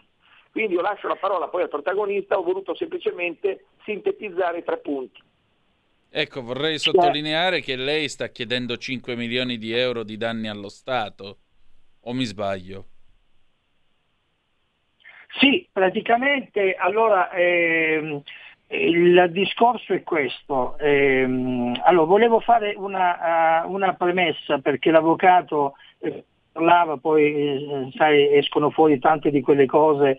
[0.55, 5.20] Quindi io lascio la parola poi al protagonista, ho voluto semplicemente sintetizzare tre punti.
[6.09, 11.39] Ecco, vorrei sottolineare che lei sta chiedendo 5 milioni di euro di danni allo Stato,
[12.02, 12.85] o mi sbaglio?
[15.40, 18.22] Sì, praticamente allora ehm,
[18.68, 20.78] il discorso è questo.
[20.78, 26.22] Ehm, allora, volevo fare una, uh, una, premessa perché l'avvocato eh,
[26.52, 30.18] parlava, poi eh, sai, escono fuori tante di quelle cose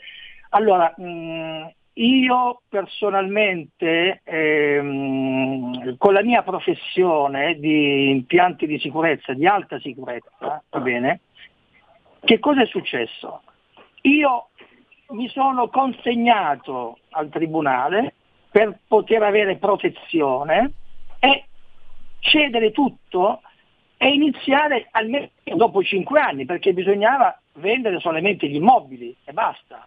[0.56, 1.65] allora, mh, mm,
[1.98, 10.80] io personalmente, ehm, con la mia professione di impianti di sicurezza, di alta sicurezza, va
[10.80, 11.22] bene,
[12.22, 13.41] che cosa è successo?
[14.02, 14.48] Io
[15.10, 18.14] mi sono consegnato al tribunale
[18.49, 20.72] per poter avere protezione
[21.19, 21.45] e
[22.19, 23.41] cedere tutto
[23.98, 29.86] e iniziare almeno dopo cinque anni, perché bisognava vendere solamente gli immobili e basta.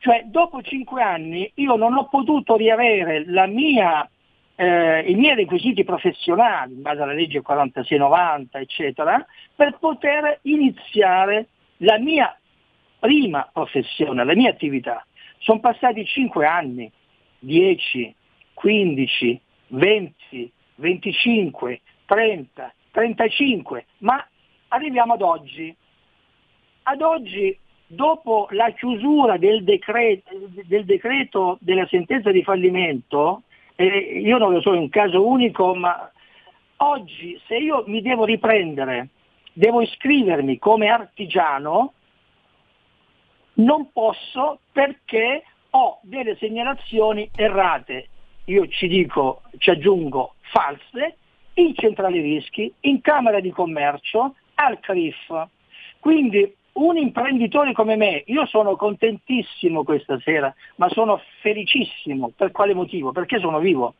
[0.00, 4.08] Cioè dopo cinque anni io non ho potuto riavere mia,
[4.54, 11.48] eh, i miei requisiti professionali, in base alla legge 4690, eccetera, per poter iniziare
[11.78, 12.34] la mia
[12.98, 15.04] prima professione, la mia attività.
[15.36, 16.90] Sono passati cinque anni,
[17.40, 18.14] 10,
[18.54, 24.26] 15, 20, 25, 30, 35, ma
[24.68, 25.76] arriviamo ad oggi.
[26.84, 27.58] Ad oggi,
[27.92, 30.30] dopo la chiusura del decreto,
[30.64, 33.42] del decreto della sentenza di fallimento,
[33.74, 36.08] eh, io non lo so, è un caso unico, ma
[36.76, 39.08] oggi se io mi devo riprendere,
[39.52, 41.94] devo iscrivermi come artigiano,
[43.54, 48.06] non posso perché ho delle segnalazioni errate,
[48.44, 51.16] io ci dico, ci aggiungo false,
[51.54, 55.48] in centrale rischi, in Camera di Commercio, al CRIF.
[55.98, 62.32] Quindi un imprenditore come me, io sono contentissimo questa sera, ma sono felicissimo.
[62.34, 63.12] Per quale motivo?
[63.12, 63.94] Perché sono vivo.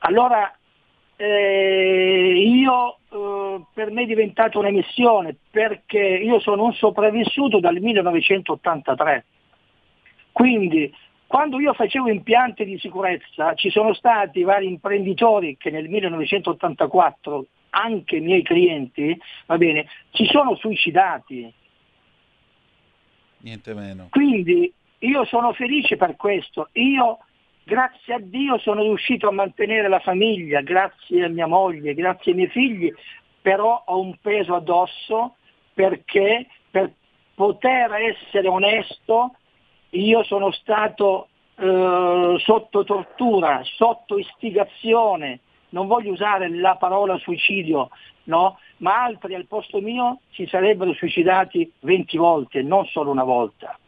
[0.00, 0.52] Allora
[1.16, 7.76] eh, io eh, per me è diventata una missione perché io sono un sopravvissuto dal
[7.76, 9.24] 1983.
[10.32, 10.92] Quindi
[11.26, 18.18] quando io facevo impianti di sicurezza ci sono stati vari imprenditori che nel 1984, anche
[18.18, 21.52] miei clienti, va bene, si sono suicidati.
[23.40, 24.08] Niente meno.
[24.10, 26.68] Quindi io sono felice per questo.
[26.72, 27.18] Io
[27.64, 32.38] grazie a Dio sono riuscito a mantenere la famiglia, grazie a mia moglie, grazie ai
[32.38, 32.92] miei figli,
[33.40, 35.36] però ho un peso addosso
[35.74, 36.92] perché per
[37.34, 39.34] poter essere onesto
[39.90, 45.40] io sono stato eh, sotto tortura, sotto istigazione,
[45.70, 47.90] non voglio usare la parola suicidio,
[48.24, 48.58] no?
[48.78, 53.78] Ma altri al posto mio si sarebbero suicidati 20 volte, non solo una volta.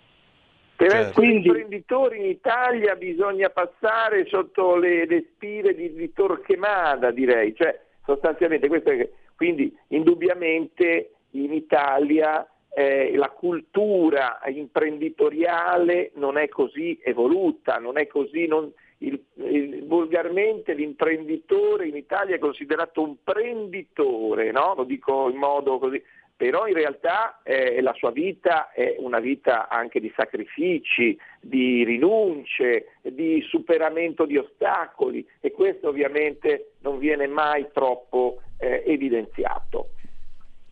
[0.77, 1.09] Per certo.
[1.09, 1.49] essere Quindi...
[1.49, 8.67] imprenditori in Italia bisogna passare sotto le, le spire di, di Torquemada, direi, cioè sostanzialmente
[8.69, 17.99] questo è, quindi indubbiamente in Italia eh, la cultura imprenditoriale non è così evoluta, non
[17.99, 24.75] è così, non, il, il, volgarmente l'imprenditore in Italia è considerato un prenditore, no?
[24.77, 26.03] lo dico in modo così,
[26.37, 32.97] però in realtà eh, la sua vita è una vita anche di sacrifici, di rinunce,
[33.03, 39.91] di superamento di ostacoli e questo ovviamente non viene mai troppo eh, evidenziato.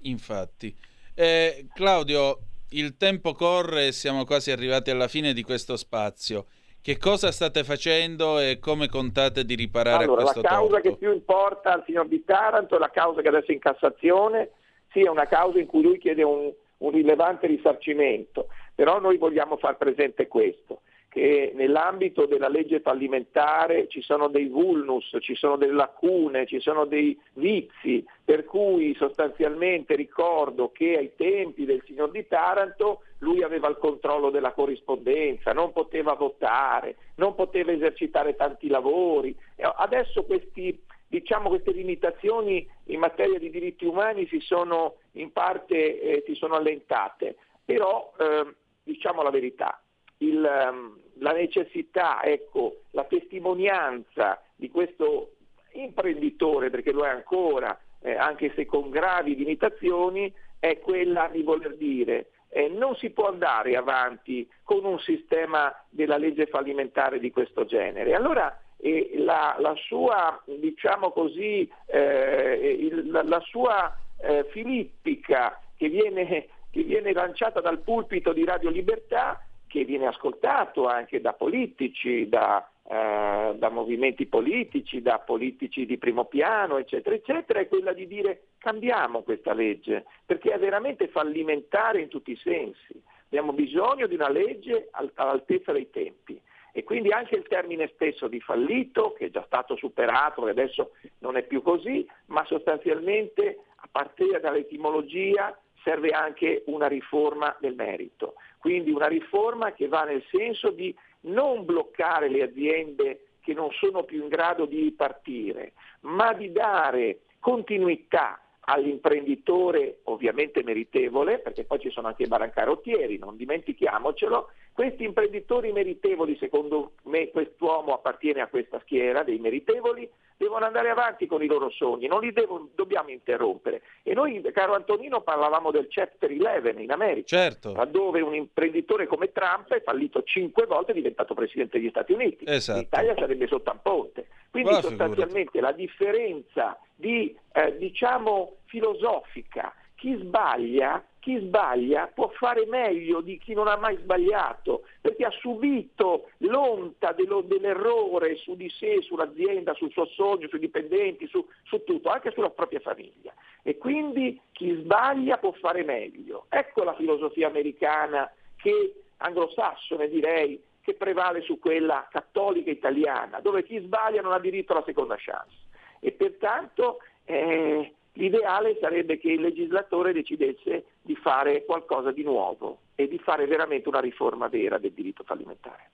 [0.03, 0.75] Infatti.
[1.15, 2.39] Eh, Claudio,
[2.71, 6.47] il tempo corre e siamo quasi arrivati alla fine di questo spazio.
[6.81, 10.89] Che cosa state facendo e come contate di riparare allora, questo La causa torto?
[10.89, 14.51] che più importa al signor Di Taranto è la causa che adesso è in Cassazione,
[14.93, 19.57] sì è una causa in cui lui chiede un, un rilevante risarcimento, però noi vogliamo
[19.57, 20.81] far presente questo,
[21.19, 26.85] che nell'ambito della legge fallimentare ci sono dei vulnus, ci sono delle lacune, ci sono
[26.85, 33.67] dei vizi, per cui sostanzialmente ricordo che ai tempi del signor Di Taranto lui aveva
[33.67, 39.37] il controllo della corrispondenza, non poteva votare, non poteva esercitare tanti lavori.
[39.57, 46.23] Adesso questi diciamo, queste limitazioni in materia di diritti umani si sono in parte eh,
[46.27, 48.55] si sono allentate, però eh,
[48.85, 49.83] diciamo la verità,
[50.19, 55.33] il, um, la necessità, ecco, la testimonianza di questo
[55.73, 61.77] imprenditore, perché lo è ancora, eh, anche se con gravi limitazioni, è quella di voler
[61.77, 67.65] dire eh, non si può andare avanti con un sistema della legge fallimentare di questo
[67.65, 68.15] genere.
[68.15, 75.89] Allora e la, la sua, diciamo così, eh, il, la, la, sua eh, filippica che
[75.89, 82.29] viene, che viene lanciata dal pulpito di Radio Libertà, che viene ascoltato anche da politici,
[82.29, 88.09] da, eh, da movimenti politici, da politici di primo piano, eccetera, eccetera, è quella di
[88.09, 93.01] dire cambiamo questa legge, perché è veramente fallimentare in tutti i sensi.
[93.27, 96.41] Abbiamo bisogno di una legge all'altezza dei tempi
[96.73, 100.93] e quindi anche il termine stesso di fallito, che è già stato superato e adesso
[101.19, 105.57] non è più così, ma sostanzialmente a partire dall'etimologia
[105.89, 111.65] serve anche una riforma del merito, quindi una riforma che va nel senso di non
[111.65, 118.39] bloccare le aziende che non sono più in grado di ripartire, ma di dare continuità
[118.61, 126.37] all'imprenditore ovviamente meritevole, perché poi ci sono anche i barancarottieri, non dimentichiamocelo, questi imprenditori meritevoli,
[126.37, 130.07] secondo me quest'uomo appartiene a questa schiera dei meritevoli,
[130.39, 133.83] devono andare avanti con i loro sogni, non li devo, dobbiamo interrompere.
[134.03, 137.75] E noi, caro Antonino, parlavamo del Chapter 11 in America, certo.
[137.91, 142.13] dove un imprenditore come Trump è fallito cinque volte e è diventato Presidente degli Stati
[142.13, 142.45] Uniti.
[142.47, 142.79] Esatto.
[142.79, 144.29] L'Italia sarebbe sotto a ponte.
[144.51, 145.61] Quindi Ma sostanzialmente figurati.
[145.61, 153.53] la differenza di, eh, diciamo, filosofica, chi sbaglia, chi sbaglia può fare meglio di chi
[153.53, 159.91] non ha mai sbagliato, perché ha subito l'onta dello- dell'errore su di sé, sull'azienda, sul
[159.91, 163.35] suo sogno, sui dipendenti, su, su tutto, anche sulla propria famiglia.
[163.63, 166.47] E quindi chi sbaglia può fare meglio.
[166.49, 173.79] Ecco la filosofia americana che anglosassone direi che prevale su quella cattolica italiana, dove chi
[173.81, 175.57] sbaglia non ha diritto alla seconda chance.
[176.01, 183.09] E pertanto eh, l'ideale sarebbe che il legislatore decidesse di fare qualcosa di nuovo e
[183.09, 185.91] di fare veramente una riforma vera del diritto fallimentare.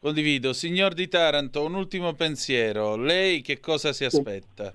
[0.00, 0.52] Condivido.
[0.52, 2.96] Signor Di Taranto, un ultimo pensiero.
[2.96, 4.72] Lei che cosa si aspetta?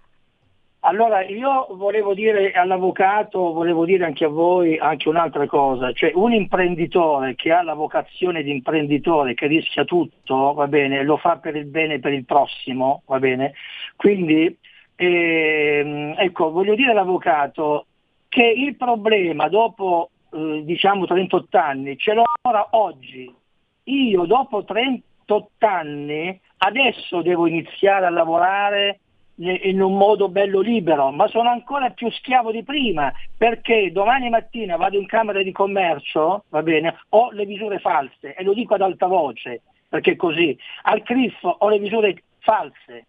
[0.86, 6.34] Allora, io volevo dire all'avvocato, volevo dire anche a voi anche un'altra cosa, cioè un
[6.34, 11.56] imprenditore che ha la vocazione di imprenditore, che rischia tutto, va bene, lo fa per
[11.56, 13.54] il bene per il prossimo, va bene?
[13.96, 14.58] Quindi,
[14.96, 17.86] ehm, ecco, voglio dire all'avvocato
[18.28, 23.32] che il problema dopo, eh, diciamo, 38 anni ce l'ho ancora oggi.
[23.86, 29.00] Io dopo 38 anni adesso devo iniziare a lavorare
[29.36, 34.76] in un modo bello libero, ma sono ancora più schiavo di prima, perché domani mattina
[34.78, 38.82] vado in Camera di Commercio, va bene, ho le misure false e lo dico ad
[38.82, 43.06] alta voce, perché è così, al CRIF ho le misure false,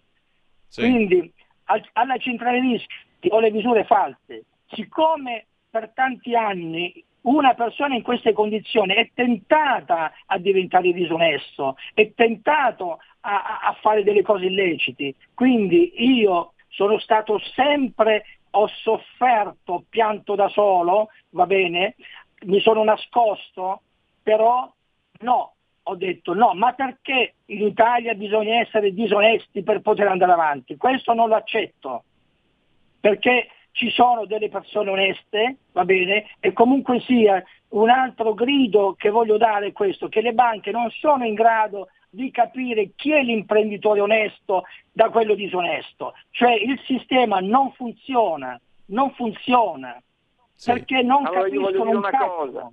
[0.66, 0.80] Sì.
[0.80, 1.32] quindi
[1.64, 4.44] al- alla centrale rischi ho le misure false.
[4.66, 12.12] Siccome per tanti anni una persona in queste condizioni è tentata a diventare disonesto, è
[12.14, 20.34] tentato a, a- fare delle cose illeciti, quindi io sono stato sempre, ho sofferto, pianto
[20.34, 21.94] da solo, va bene,
[22.46, 23.82] mi sono nascosto,
[24.22, 24.70] però
[25.20, 25.53] no,
[25.86, 30.76] ho detto no, ma perché in Italia bisogna essere disonesti per poter andare avanti?
[30.76, 32.04] Questo non lo accetto,
[33.00, 39.10] perché ci sono delle persone oneste, va bene, e comunque sia un altro grido che
[39.10, 43.22] voglio dare è questo, che le banche non sono in grado di capire chi è
[43.22, 44.62] l'imprenditore onesto
[44.92, 50.00] da quello disonesto, cioè il sistema non funziona, non funziona,
[50.54, 50.70] Sì.
[50.70, 52.30] perché non Allora io voglio capiscono dire un una cazzo.
[52.34, 52.72] cosa.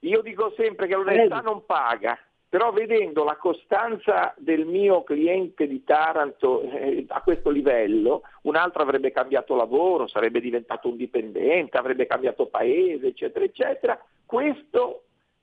[0.00, 2.18] Io dico sempre che l'onestà non paga,
[2.54, 8.80] però vedendo la costanza del mio cliente di Taranto eh, a questo livello, un altro
[8.80, 14.00] avrebbe cambiato lavoro, sarebbe diventato un dipendente, avrebbe cambiato paese, eccetera, eccetera.
[14.24, 15.02] Questo,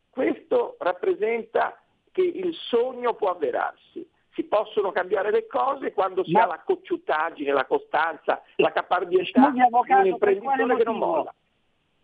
[0.09, 1.77] questo rappresenta
[2.13, 4.09] che il sogno può avverarsi.
[4.31, 9.49] Si possono cambiare le cose quando si Ma- ha la cocciutaggine, la costanza, la caparbietà
[9.49, 11.33] di un imprenditore che non molla.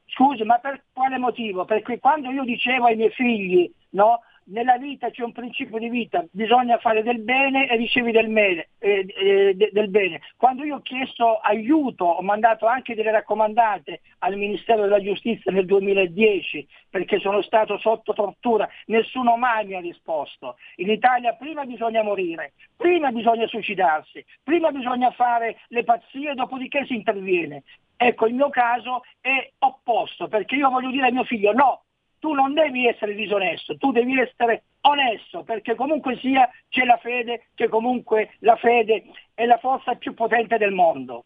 [0.07, 1.63] Scusi, ma per quale motivo?
[1.63, 6.23] Perché quando io dicevo ai miei figli, no, nella vita c'è un principio di vita,
[6.31, 10.21] bisogna fare del bene e ricevi del, mele- eh, eh, de- del bene.
[10.37, 15.65] Quando io ho chiesto aiuto, ho mandato anche delle raccomandate al Ministero della Giustizia nel
[15.65, 20.57] 2010 perché sono stato sotto tortura, nessuno mai mi ha risposto.
[20.77, 26.95] In Italia prima bisogna morire, prima bisogna suicidarsi, prima bisogna fare le pazzie, dopodiché si
[26.95, 27.63] interviene.
[27.99, 31.81] Ecco, il mio caso è opposto, perché io voglio dire a mio figlio no,
[32.19, 37.47] tu non devi essere disonesto, tu devi essere onesto, perché comunque sia c'è la fede,
[37.53, 39.03] che comunque la fede
[39.33, 41.25] è la forza più potente del mondo.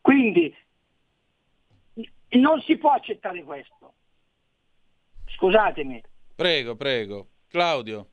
[0.00, 0.54] Quindi
[2.30, 3.92] non si può accettare questo.
[5.26, 6.02] Scusatemi.
[6.34, 7.26] Prego, prego.
[7.48, 8.06] Claudio.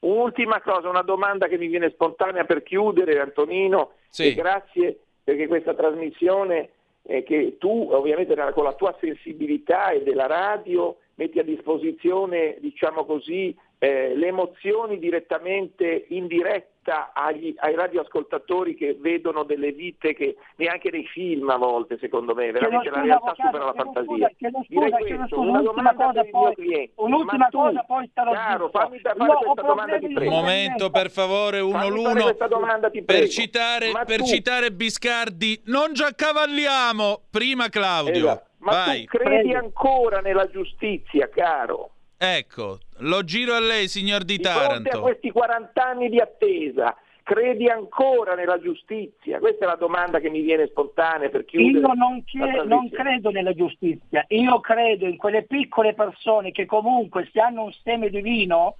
[0.00, 4.28] Un'ultima cosa, una domanda che mi viene spontanea per chiudere, Antonino, Sì.
[4.28, 6.70] e grazie perché questa trasmissione
[7.02, 13.04] eh, che tu ovviamente con la tua sensibilità e della radio metti a disposizione, diciamo
[13.04, 16.69] così, eh, le emozioni direttamente in diretta
[17.12, 22.50] agli- ai radioascoltatori che vedono delle vite che neanche nei film a volte, secondo me,
[22.50, 24.04] veramente Chiedo la realtà avvocato, supera la fantasia.
[24.06, 26.92] scusa, chiedo Direi questo, scusa, una un'ultima domanda cosa per il mio poi- cliente.
[26.96, 30.30] un'ultima Ma tu, cosa, poi starò Caro, fammi da- fare ho questa domanda, ti prego.
[30.30, 32.36] Un momento, per favore, uno Fammi l'uno.
[32.48, 37.22] domanda, Per citare, per citare Biscardi, non già cavalliamo.
[37.30, 38.14] Prima Claudio.
[38.26, 38.48] Esatto.
[38.58, 39.04] Ma Vai.
[39.06, 41.92] tu credi ancora nella giustizia, caro?
[42.22, 44.72] Ecco, lo giro a lei, signor Di, di Taranto.
[44.72, 49.38] fronte a questi 40 anni di attesa, credi ancora nella giustizia?
[49.38, 51.78] Questa è la domanda che mi viene spontanea per chiudere.
[51.78, 57.26] Io non, chie- non credo nella giustizia, io credo in quelle piccole persone che comunque
[57.32, 58.76] se hanno un seme divino,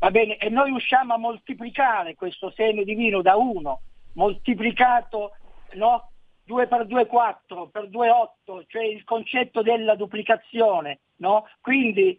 [0.00, 3.82] va bene, e noi riusciamo a moltiplicare questo seme divino da uno,
[4.14, 5.36] moltiplicato
[5.74, 6.10] no?
[6.46, 11.46] 2 per 2 4, per 2 8, cioè il concetto della duplicazione, no?
[11.60, 12.18] Quindi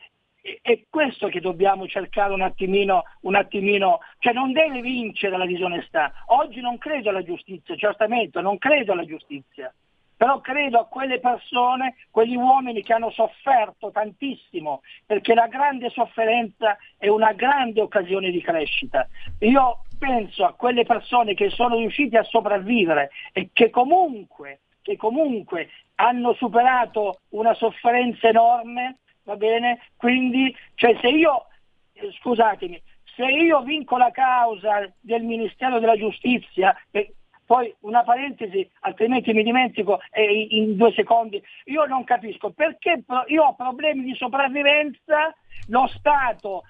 [0.62, 6.14] è questo che dobbiamo cercare un attimino, un attimino, cioè non deve vincere la disonestà.
[6.28, 9.74] Oggi non credo alla giustizia, certamente, non credo alla giustizia,
[10.16, 16.78] però credo a quelle persone, quegli uomini che hanno sofferto tantissimo, perché la grande sofferenza
[16.98, 19.08] è una grande occasione di crescita.
[19.40, 25.70] Io penso a quelle persone che sono riuscite a sopravvivere e che comunque, che comunque
[25.96, 29.80] hanno superato una sofferenza enorme, va bene?
[29.98, 31.48] Quindi, cioè se io,
[31.94, 32.82] eh, scusatemi,
[33.16, 37.14] se io vinco la causa del Ministero della Giustizia, eh,
[37.46, 43.44] poi una parentesi, altrimenti mi dimentico eh, in due secondi, io non capisco perché io
[43.44, 45.34] ho problemi di sopravvivenza,
[45.68, 46.64] lo Stato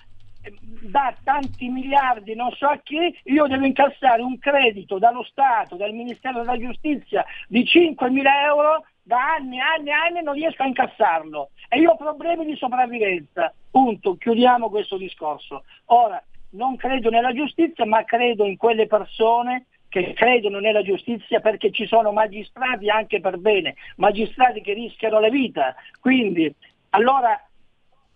[0.44, 5.78] eh, dà tanti miliardi non so a chi, io devo incassare un credito dallo Stato,
[5.78, 10.66] dal Ministero della Giustizia di 5 mila euro da anni, anni, anni non riesco a
[10.66, 13.54] incassarlo e io ho problemi di sopravvivenza.
[13.70, 15.64] Punto, chiudiamo questo discorso.
[15.86, 16.22] Ora,
[16.52, 21.86] non credo nella giustizia, ma credo in quelle persone che credono nella giustizia perché ci
[21.86, 25.76] sono magistrati anche per bene, magistrati che rischiano la vita.
[26.00, 26.52] Quindi,
[26.90, 27.40] allora,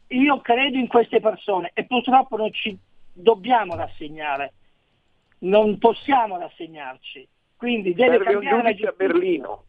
[0.08, 2.76] io credo in queste persone e purtroppo non ci
[3.14, 4.54] dobbiamo rassegnare,
[5.40, 7.28] non possiamo rassegnarci.
[7.56, 8.94] Quindi deve Serve un cambiare la giudice a.
[8.94, 9.64] Berlino.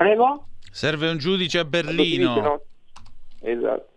[0.00, 0.46] Prego?
[0.70, 2.62] Serve un giudice a Berlino.
[3.42, 3.88] Esatto.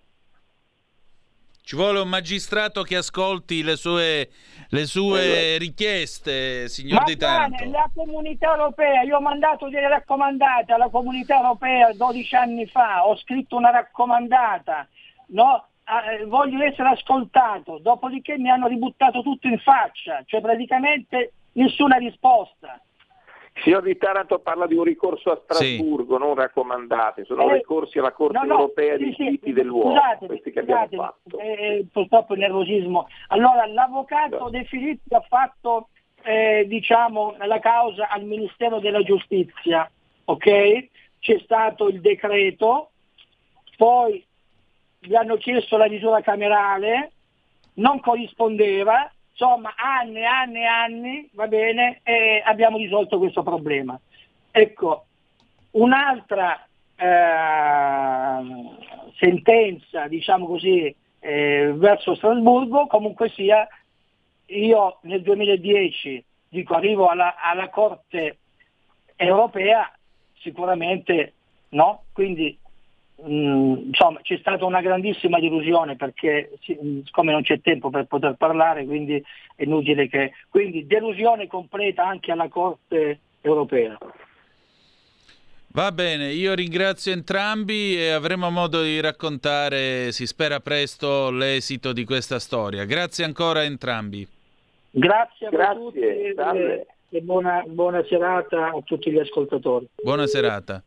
[1.62, 4.30] Ci vuole un magistrato che ascolti le sue,
[4.68, 7.64] le sue richieste, signor Ma Di Taranto.
[7.70, 13.16] la comunità europea, io ho mandato delle raccomandate alla comunità europea 12 anni fa, ho
[13.16, 14.86] scritto una raccomandata,
[15.28, 15.68] no?
[15.86, 22.78] Eh, voglio essere ascoltato, dopodiché mi hanno ributtato tutto in faccia, cioè praticamente nessuna risposta.
[23.56, 28.00] Il signor Di Taranto parla di un ricorso a Strasburgo, non raccomandate, sono Eh, ricorsi
[28.00, 31.38] alla Corte no, no, europea sì, dei sì, diritti dell'uomo, scusatemi, questi che abbiamo fatto.
[31.38, 33.08] eh, purtroppo il nervosismo.
[33.28, 35.90] Allora, l'avvocato De Filippi ha fatto
[36.24, 39.90] eh, diciamo, la causa al Ministero della Giustizia,
[40.26, 40.88] ok?
[41.20, 42.90] C'è stato il decreto,
[43.78, 44.26] poi
[45.00, 47.12] gli hanno chiesto la misura camerale,
[47.76, 54.00] non corrispondeva, insomma anni e anni e anni, va bene, e abbiamo risolto questo problema.
[54.52, 55.06] Ecco,
[55.72, 56.66] un'altra
[56.96, 58.44] eh,
[59.18, 63.68] sentenza, diciamo così, eh, verso Strasburgo, comunque sia,
[64.46, 68.38] io nel 2010 dico arrivo alla, alla Corte
[69.16, 69.92] europea,
[70.40, 71.34] sicuramente
[71.70, 72.56] no, quindi
[73.24, 78.36] mh, insomma c'è stata una grandissima delusione perché mh, siccome non c'è tempo per poter
[78.38, 79.24] parlare, quindi
[79.56, 80.32] è inutile che...
[80.50, 83.98] Quindi delusione completa anche alla Corte europea.
[85.76, 92.06] Va bene, io ringrazio entrambi e avremo modo di raccontare, si spera presto, l'esito di
[92.06, 92.86] questa storia.
[92.86, 94.28] Grazie ancora a entrambi.
[94.92, 99.88] Grazie a Grazie, tutti e, e buona, buona serata a tutti gli ascoltatori.
[100.04, 100.84] Buona serata.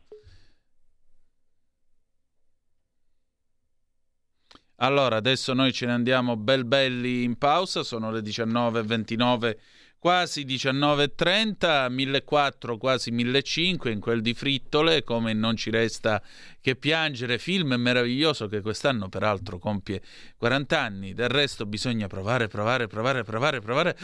[4.77, 9.57] Allora, adesso noi ce ne andiamo bel belli in pausa, sono le 19.29,
[9.99, 16.23] quasi 19.30, 1.400, quasi 1.500 in quel di Frittole, come non ci resta
[16.61, 20.03] che piangere, film meraviglioso che quest'anno peraltro compie
[20.37, 23.97] 40 anni, del resto bisogna provare, provare, provare, provare, provare,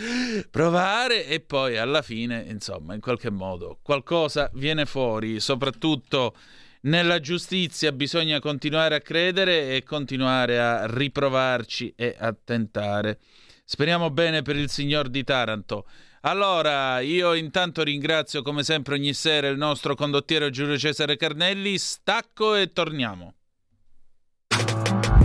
[0.51, 6.35] provare e poi alla fine, insomma, in qualche modo qualcosa viene fuori, soprattutto
[6.83, 13.19] nella giustizia bisogna continuare a credere e continuare a riprovarci e a tentare.
[13.65, 15.87] Speriamo bene per il signor di Taranto.
[16.23, 22.55] Allora, io intanto ringrazio come sempre ogni sera il nostro condottiero Giulio Cesare Carnelli, stacco
[22.55, 23.35] e torniamo.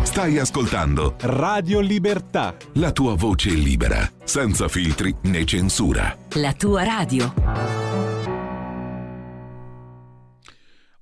[0.02, 2.56] Stai ascoltando Radio Libertà.
[2.76, 6.18] la tua voce libera, senza filtri né censura.
[6.36, 7.97] La tua radio.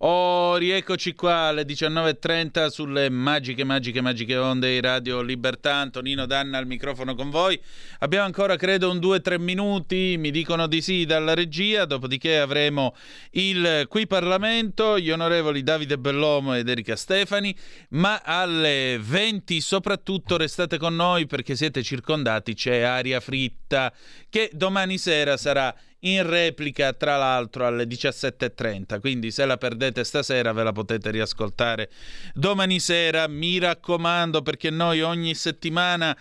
[0.07, 5.77] Oh, rieccoci qua alle 19.30 sulle magiche, magiche, magiche onde di Radio Libertà.
[5.77, 7.60] Antonino Danna al microfono con voi.
[8.02, 12.95] Abbiamo ancora, credo, un 2-3 minuti, mi dicono di sì dalla regia, dopodiché avremo
[13.32, 17.57] il Qui Parlamento, gli onorevoli Davide Bellomo ed Erika Stefani,
[17.90, 23.91] ma alle 20 soprattutto restate con noi perché siete circondati, c'è aria fritta
[24.30, 25.76] che domani sera sarà
[26.06, 31.90] in replica tra l'altro alle 17.30 quindi se la perdete stasera ve la potete riascoltare
[32.34, 33.27] domani sera.
[33.27, 36.15] Mi raccomando perché noi ogni settimana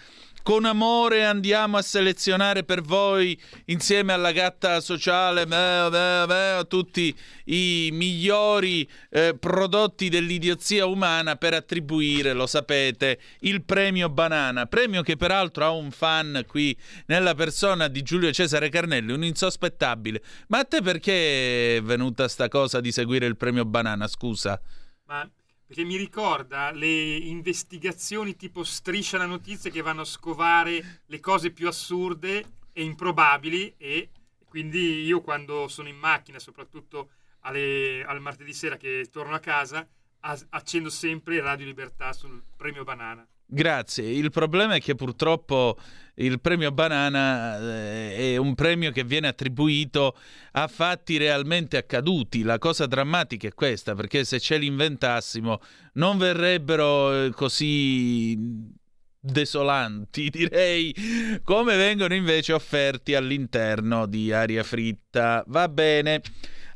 [0.44, 7.16] con amore andiamo a selezionare per voi, insieme alla gatta sociale, beh, beh, beh, tutti
[7.46, 14.66] i migliori eh, prodotti dell'idiozia umana per attribuire, lo sapete, il premio Banana.
[14.66, 16.76] Premio che peraltro ha un fan qui
[17.06, 20.22] nella persona di Giulio Cesare Carnelli, un insospettabile.
[20.48, 24.06] Ma a te perché è venuta sta cosa di seguire il premio Banana?
[24.06, 24.60] Scusa.
[25.06, 25.26] Ma
[25.74, 31.50] perché mi ricorda le investigazioni tipo striscia la notizia che vanno a scovare le cose
[31.50, 34.10] più assurde e improbabili e
[34.44, 37.08] quindi io quando sono in macchina, soprattutto
[37.40, 39.84] alle, al martedì sera che torno a casa,
[40.20, 43.26] accendo sempre Radio Libertà sul premio Banana.
[43.46, 44.08] Grazie.
[44.08, 45.76] Il problema è che purtroppo
[46.16, 50.16] il premio Banana eh, è un premio che viene attribuito
[50.52, 52.42] a fatti realmente accaduti.
[52.42, 55.60] La cosa drammatica è questa, perché se ce li inventassimo
[55.94, 58.72] non verrebbero eh, così
[59.18, 60.94] desolanti, direi,
[61.42, 65.42] come vengono invece offerti all'interno di Aria Fritta.
[65.48, 66.22] Va bene.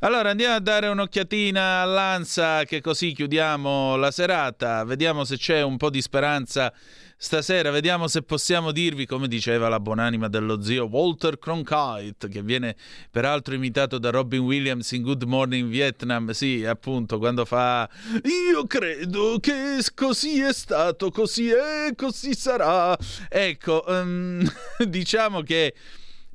[0.01, 5.77] Allora andiamo a dare un'occhiatina all'Ansa che così chiudiamo la serata, vediamo se c'è un
[5.77, 6.73] po' di speranza
[7.17, 12.77] stasera, vediamo se possiamo dirvi, come diceva la buonanima dello zio Walter Cronkite, che viene
[13.11, 17.91] peraltro imitato da Robin Williams in Good Morning Vietnam, sì appunto quando fa
[18.23, 22.97] io credo che così è stato, così è, così sarà.
[23.29, 24.49] Ecco, um,
[24.87, 25.75] diciamo che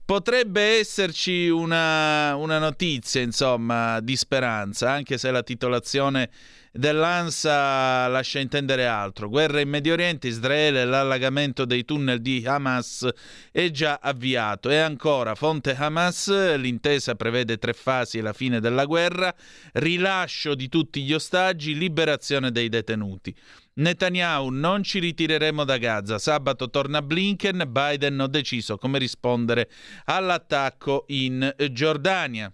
[0.06, 6.30] potrebbe esserci una, una, notizia, insomma, di speranza, anche se la titolazione
[6.72, 9.30] dell'ANSA lascia intendere altro.
[9.30, 13.08] Guerra in Medio Oriente, Israele, l'allagamento dei tunnel di Hamas
[13.52, 14.70] è già avviato.
[14.70, 19.34] E ancora, fonte Hamas, l'intesa prevede tre fasi alla fine della guerra,
[19.74, 23.34] rilascio di tutti gli ostaggi, liberazione dei detenuti.
[23.76, 26.20] Netanyahu, non ci ritireremo da Gaza.
[26.20, 29.70] Sabato torna Blinken, Biden ha deciso come rispondere
[30.06, 32.54] all'attacco in Giordania.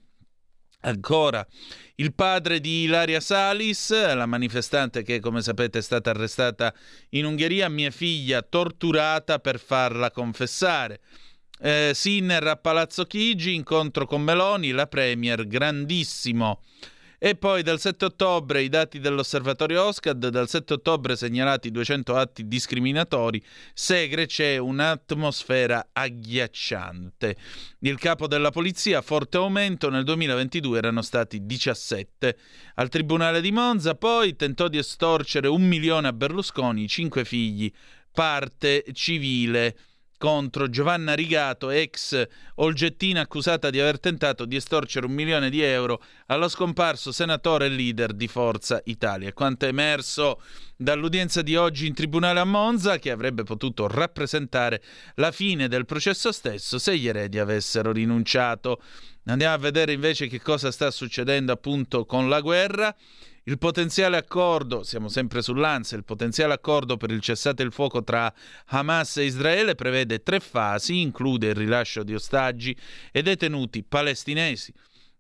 [0.82, 1.46] Ancora,
[1.96, 6.74] il padre di Ilaria Salis, la manifestante che come sapete è stata arrestata
[7.10, 11.02] in Ungheria, mia figlia torturata per farla confessare.
[11.60, 16.62] Eh, Sinner a Palazzo Chigi, incontro con Meloni, la Premier, grandissimo.
[17.22, 22.48] E poi dal 7 ottobre i dati dell'osservatorio OSCAD, dal 7 ottobre segnalati 200 atti
[22.48, 23.44] discriminatori,
[23.74, 27.36] Segre c'è un'atmosfera agghiacciante.
[27.80, 32.38] Il capo della polizia, forte aumento, nel 2022 erano stati 17.
[32.76, 37.70] Al Tribunale di Monza poi tentò di estorcere un milione a Berlusconi, cinque figli,
[38.14, 39.76] parte civile
[40.20, 46.04] contro Giovanna Rigato, ex Olgettina accusata di aver tentato di estorcere un milione di euro
[46.28, 49.32] allo scomparso senatore e leader di Forza Italia.
[49.32, 50.42] Quanto è emerso
[50.76, 54.84] dall'udienza di oggi in tribunale a Monza, che avrebbe potuto rappresentare
[55.16, 58.82] la fine del processo stesso se gli eredi avessero rinunciato.
[59.26, 62.94] Andiamo a vedere invece che cosa sta succedendo appunto con la guerra.
[63.50, 68.32] Il potenziale accordo, siamo sempre sull'ANSA, il potenziale accordo per il cessate il fuoco tra
[68.68, 72.78] Hamas e Israele prevede tre fasi, include il rilascio di ostaggi
[73.12, 74.72] e detenuti palestinesi.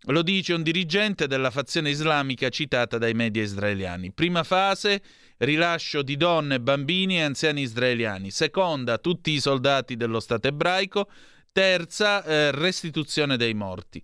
[0.03, 4.11] Lo dice un dirigente della fazione islamica citata dai media israeliani.
[4.11, 5.01] Prima fase,
[5.37, 8.29] rilascio di donne, bambini e anziani israeliani.
[8.29, 11.09] Seconda, tutti i soldati dello Stato ebraico.
[11.51, 13.99] Terza, eh, restituzione dei morti.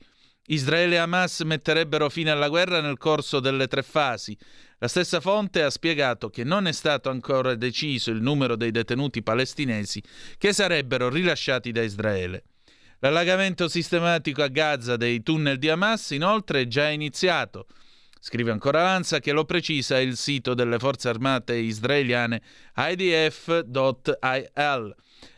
[0.48, 4.38] Israele e Hamas metterebbero fine alla guerra nel corso delle tre fasi.
[4.78, 9.24] La stessa fonte ha spiegato che non è stato ancora deciso il numero dei detenuti
[9.24, 10.04] palestinesi
[10.38, 12.44] che sarebbero rilasciati da Israele.
[13.00, 17.68] L'allagamento sistematico a Gaza dei tunnel di Hamas inoltre è già iniziato.
[18.20, 22.42] Scrive ancora Lanza che lo precisa il sito delle forze armate israeliane
[22.76, 23.66] idf.il.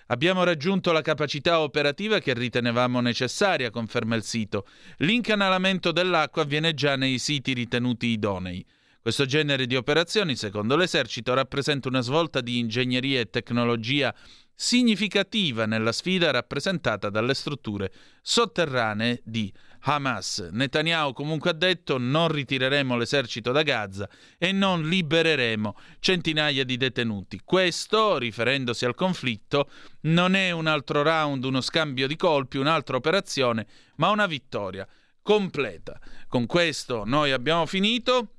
[0.07, 4.65] Abbiamo raggiunto la capacità operativa che ritenevamo necessaria, conferma il sito.
[4.97, 8.65] L'incanalamento dell'acqua avviene già nei siti ritenuti idonei.
[9.01, 14.13] Questo genere di operazioni, secondo l'esercito, rappresenta una svolta di ingegneria e tecnologia
[14.53, 19.53] significativa nella sfida rappresentata dalle strutture sotterranee di
[19.89, 20.49] Hamas.
[20.51, 27.39] Netanyahu comunque ha detto non ritireremo l'esercito da Gaza e non libereremo centinaia di detenuti.
[27.45, 29.69] Questo, riferendosi al conflitto,
[30.01, 33.65] non è un altro round, uno scambio di colpi, un'altra operazione,
[33.95, 34.85] ma una vittoria
[35.21, 35.97] completa.
[36.27, 38.33] Con questo noi abbiamo finito.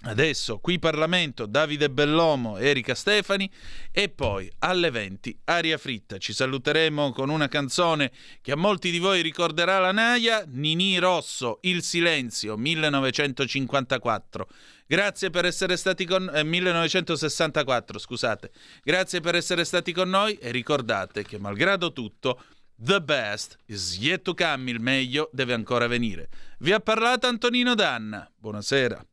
[0.00, 3.50] Adesso qui Parlamento, Davide Bellomo, Erika Stefani
[3.90, 6.18] e poi alle 20 Aria Fritta.
[6.18, 11.58] Ci saluteremo con una canzone che a molti di voi ricorderà la Naia, Nini Rosso,
[11.62, 14.48] Il Silenzio, 1954.
[14.86, 18.52] Grazie per essere stati con eh, 1964, scusate.
[18.84, 22.40] Grazie per essere stati con noi e ricordate che malgrado tutto
[22.76, 26.28] The best is yet to come, il meglio deve ancora venire.
[26.60, 28.30] Vi ha parlato Antonino Danna.
[28.36, 29.04] Buonasera.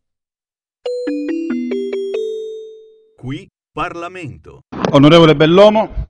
[3.16, 4.62] Qui Parlamento.
[4.92, 6.10] Onorevole Bellomo.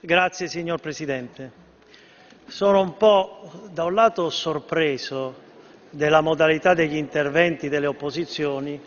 [0.00, 1.68] Grazie signor Presidente.
[2.46, 5.48] Sono un po' da un lato sorpreso
[5.90, 8.80] della modalità degli interventi delle opposizioni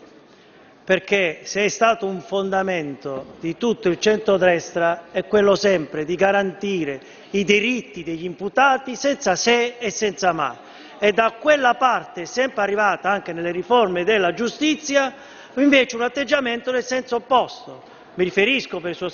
[0.84, 7.00] perché se è stato un fondamento di tutto il centrodestra è quello sempre di garantire
[7.30, 10.58] i diritti degli imputati senza se e senza ma
[11.04, 15.12] e da quella parte sempre arrivata anche nelle riforme della giustizia
[15.56, 17.82] invece un atteggiamento nel senso opposto.
[18.14, 19.08] Mi riferisco per il suo,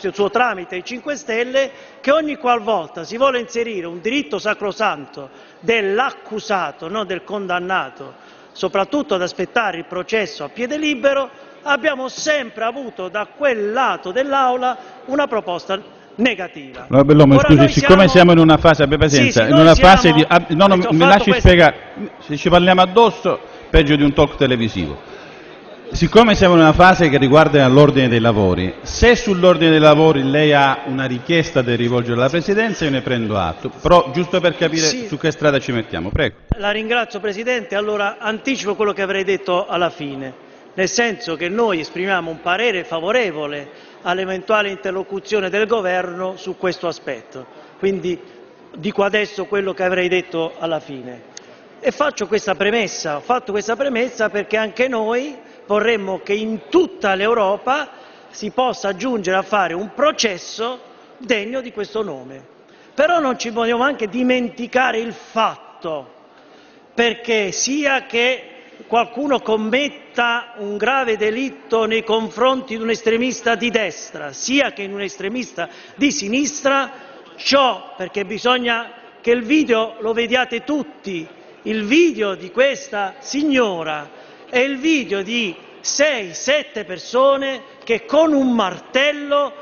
[0.00, 1.70] il suo tramite ai 5 Stelle
[2.00, 8.14] che ogni qualvolta si vuole inserire un diritto sacrosanto dell'accusato, non del condannato,
[8.50, 11.30] soprattutto ad aspettare il processo a piede libero,
[11.62, 15.80] abbiamo sempre avuto da quel lato dell'Aula una proposta
[16.16, 16.86] negativa.
[16.88, 18.08] No, Bellomo, scusi, siccome siamo...
[18.08, 18.32] siamo...
[18.32, 19.90] in una fase, abbia pazienza, sì, sì, in una siamo...
[19.90, 20.24] fase di...
[20.26, 21.48] Ah, no, no, mi lasci questo...
[21.48, 21.76] spiegare,
[22.18, 23.38] se ci parliamo addosso,
[23.70, 25.14] peggio di un talk televisivo.
[25.92, 30.52] Siccome siamo in una fase che riguarda l'ordine dei lavori, se sull'ordine dei lavori lei
[30.52, 34.86] ha una richiesta da rivolgere alla Presidenza io ne prendo atto, però giusto per capire
[34.86, 35.06] sì.
[35.06, 36.38] su che strada ci mettiamo, prego.
[36.56, 40.32] La ringrazio Presidente, allora anticipo quello che avrei detto alla fine,
[40.74, 43.68] nel senso che noi esprimiamo un parere favorevole
[44.06, 47.44] all'eventuale interlocuzione del Governo su questo aspetto,
[47.78, 48.18] quindi
[48.76, 51.34] dico adesso quello che avrei detto alla fine.
[51.80, 57.14] E faccio questa premessa, ho fatto questa premessa perché anche noi vorremmo che in tutta
[57.14, 57.90] l'Europa
[58.30, 60.80] si possa giungere a fare un processo
[61.18, 62.54] degno di questo nome.
[62.94, 66.12] Però non ci vogliamo anche dimenticare il fatto,
[66.94, 68.55] perché sia che
[68.86, 74.94] qualcuno commetta un grave delitto nei confronti di un estremista di destra, sia che in
[74.94, 76.90] un estremista di sinistra,
[77.36, 81.26] ciò perché bisogna che il video lo vediate tutti,
[81.62, 84.08] il video di questa signora
[84.48, 89.52] è il video di sei, sette persone che con un martello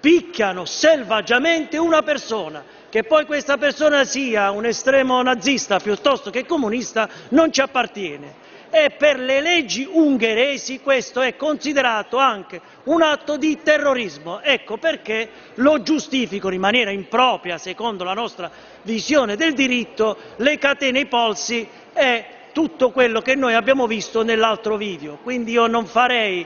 [0.00, 2.64] picchiano selvaggiamente una persona.
[2.88, 8.43] Che poi questa persona sia un estremo nazista piuttosto che comunista non ci appartiene.
[8.76, 14.40] E per le leggi ungheresi questo è considerato anche un atto di terrorismo.
[14.42, 18.50] Ecco perché lo giustificano in maniera impropria, secondo la nostra
[18.82, 24.76] visione del diritto, le catene ai polsi e tutto quello che noi abbiamo visto nell'altro
[24.76, 25.18] video.
[25.22, 26.44] Quindi io non farei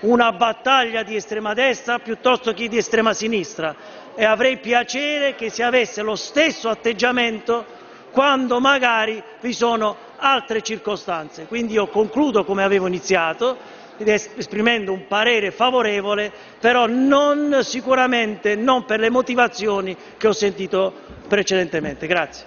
[0.00, 3.74] una battaglia di estrema destra piuttosto che di estrema sinistra
[4.14, 7.64] e avrei piacere che si avesse lo stesso atteggiamento
[8.10, 11.46] quando magari vi sono altre circostanze.
[11.46, 13.56] Quindi io concludo come avevo iniziato,
[13.96, 20.92] esprimendo un parere favorevole, però non sicuramente non per le motivazioni che ho sentito
[21.26, 22.06] precedentemente.
[22.06, 22.44] Grazie.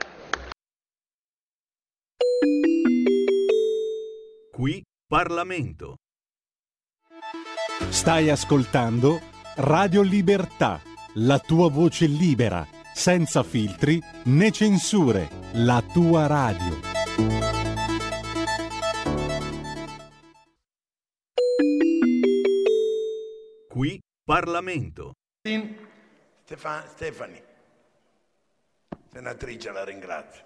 [4.52, 5.96] Qui Parlamento.
[7.90, 9.20] Stai ascoltando
[9.56, 10.82] Radio Libertà,
[11.16, 16.93] la tua voce libera, senza filtri né censure, la tua radio.
[23.68, 25.14] Qui Parlamento.
[26.44, 27.42] Stefan, Stefani,
[29.12, 30.44] senatrice, la ringrazio.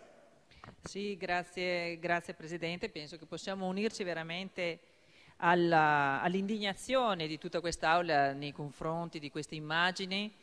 [0.84, 2.90] Sì, grazie, grazie Presidente.
[2.90, 4.80] Penso che possiamo unirci veramente
[5.38, 10.34] alla, all'indignazione di tutta quest'Aula nei confronti di queste immagini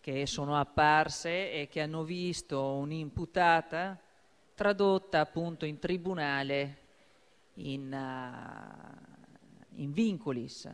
[0.00, 3.98] che sono apparse e che hanno visto un'imputata
[4.54, 6.78] tradotta appunto in tribunale
[7.54, 10.70] in, uh, in vincolis.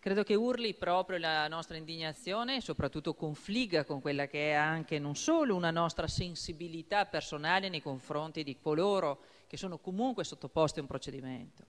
[0.00, 4.98] Credo che urli proprio la nostra indignazione e soprattutto confligga con quella che è anche
[4.98, 10.82] non solo una nostra sensibilità personale nei confronti di coloro che sono comunque sottoposti a
[10.82, 11.64] un procedimento,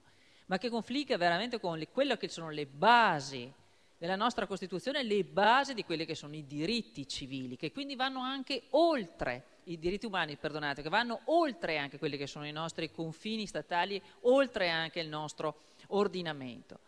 [0.46, 3.52] ma che confligga veramente con le, quello che sono le basi
[3.98, 8.20] della nostra Costituzione, le basi di quelli che sono i diritti civili, che quindi vanno
[8.20, 12.90] anche oltre i diritti umani, perdonate, che vanno oltre anche quelli che sono i nostri
[12.90, 16.80] confini statali, oltre anche il nostro ordinamento.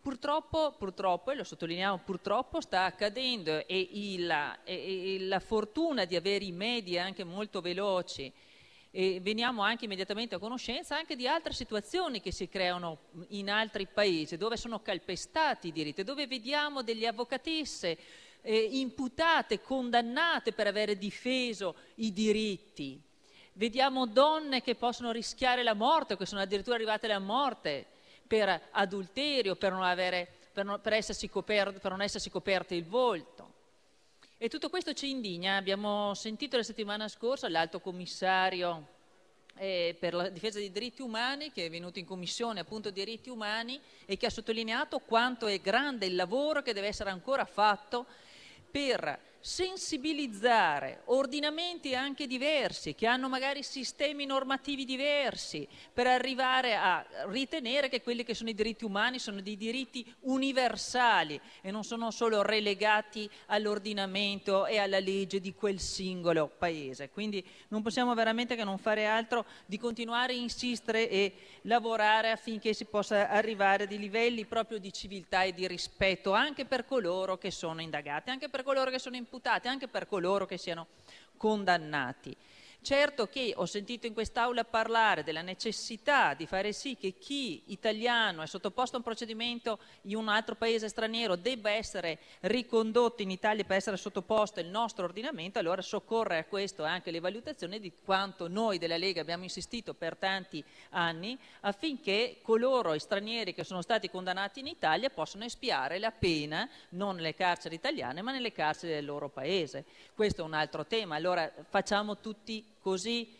[0.00, 4.30] Purtroppo, purtroppo, e lo sottolineiamo, purtroppo sta accadendo e, il,
[4.64, 8.32] e, e la fortuna di avere i media anche molto veloci
[8.90, 13.86] e veniamo anche immediatamente a conoscenza anche di altre situazioni che si creano in altri
[13.86, 17.98] paesi dove sono calpestati i diritti, dove vediamo delle avvocatesse
[18.42, 23.00] eh, imputate, condannate per avere difeso i diritti.
[23.52, 27.86] Vediamo donne che possono rischiare la morte, che sono addirittura arrivate alla morte
[28.26, 32.84] per adulterio, per non, avere, per non, per essersi, coper, per non essersi coperte il
[32.84, 33.54] volto.
[34.36, 35.56] E tutto questo ci indigna.
[35.56, 38.96] Abbiamo sentito la settimana scorsa l'alto commissario
[39.58, 43.80] eh, per la difesa dei diritti umani che è venuto in commissione appunto diritti umani
[44.06, 48.06] e che ha sottolineato quanto è grande il lavoro che deve essere ancora fatto
[48.70, 57.88] per sensibilizzare ordinamenti anche diversi, che hanno magari sistemi normativi diversi, per arrivare a ritenere
[57.88, 62.42] che quelli che sono i diritti umani sono dei diritti universali e non sono solo
[62.42, 67.10] relegati all'ordinamento e alla legge di quel singolo paese.
[67.10, 72.74] Quindi non possiamo veramente che non fare altro di continuare a insistere e lavorare affinché
[72.74, 77.38] si possa arrivare a dei livelli proprio di civiltà e di rispetto anche per coloro
[77.38, 80.86] che sono indagati, anche per coloro che sono imputati imputati, anche per coloro che siano
[81.36, 82.34] condannati.
[82.80, 88.40] Certo che ho sentito in quest'Aula parlare della necessità di fare sì che chi italiano
[88.40, 93.64] è sottoposto a un procedimento in un altro paese straniero debba essere ricondotto in Italia
[93.64, 98.48] per essere sottoposto al nostro ordinamento, allora soccorre a questo anche le valutazioni di quanto
[98.48, 104.08] noi della Lega abbiamo insistito per tanti anni affinché coloro i stranieri che sono stati
[104.08, 109.04] condannati in Italia possano espiare la pena non nelle carceri italiane ma nelle carceri del
[109.04, 109.84] loro paese.
[110.14, 113.36] Questo è un altro tema, allora facciamo tutti così?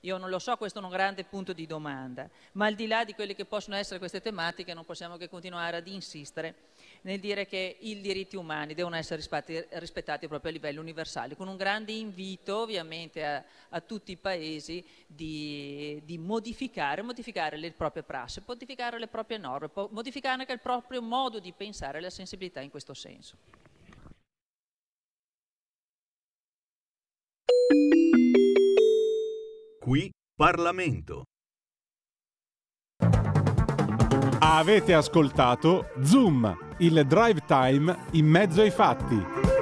[0.00, 3.04] Io non lo so, questo è un grande punto di domanda, ma al di là
[3.04, 6.72] di quelle che possono essere queste tematiche non possiamo che continuare ad insistere
[7.02, 11.48] nel dire che i diritti umani devono essere rispettati, rispettati proprio a livello universale, con
[11.48, 18.02] un grande invito ovviamente a, a tutti i paesi di, di modificare, modificare, le proprie
[18.02, 22.60] prassi, modificare le proprie norme, modificare anche il proprio modo di pensare e la sensibilità
[22.60, 23.38] in questo senso.
[29.84, 31.24] Qui Parlamento.
[34.38, 39.53] Avete ascoltato Zoom, il drive time in mezzo ai fatti.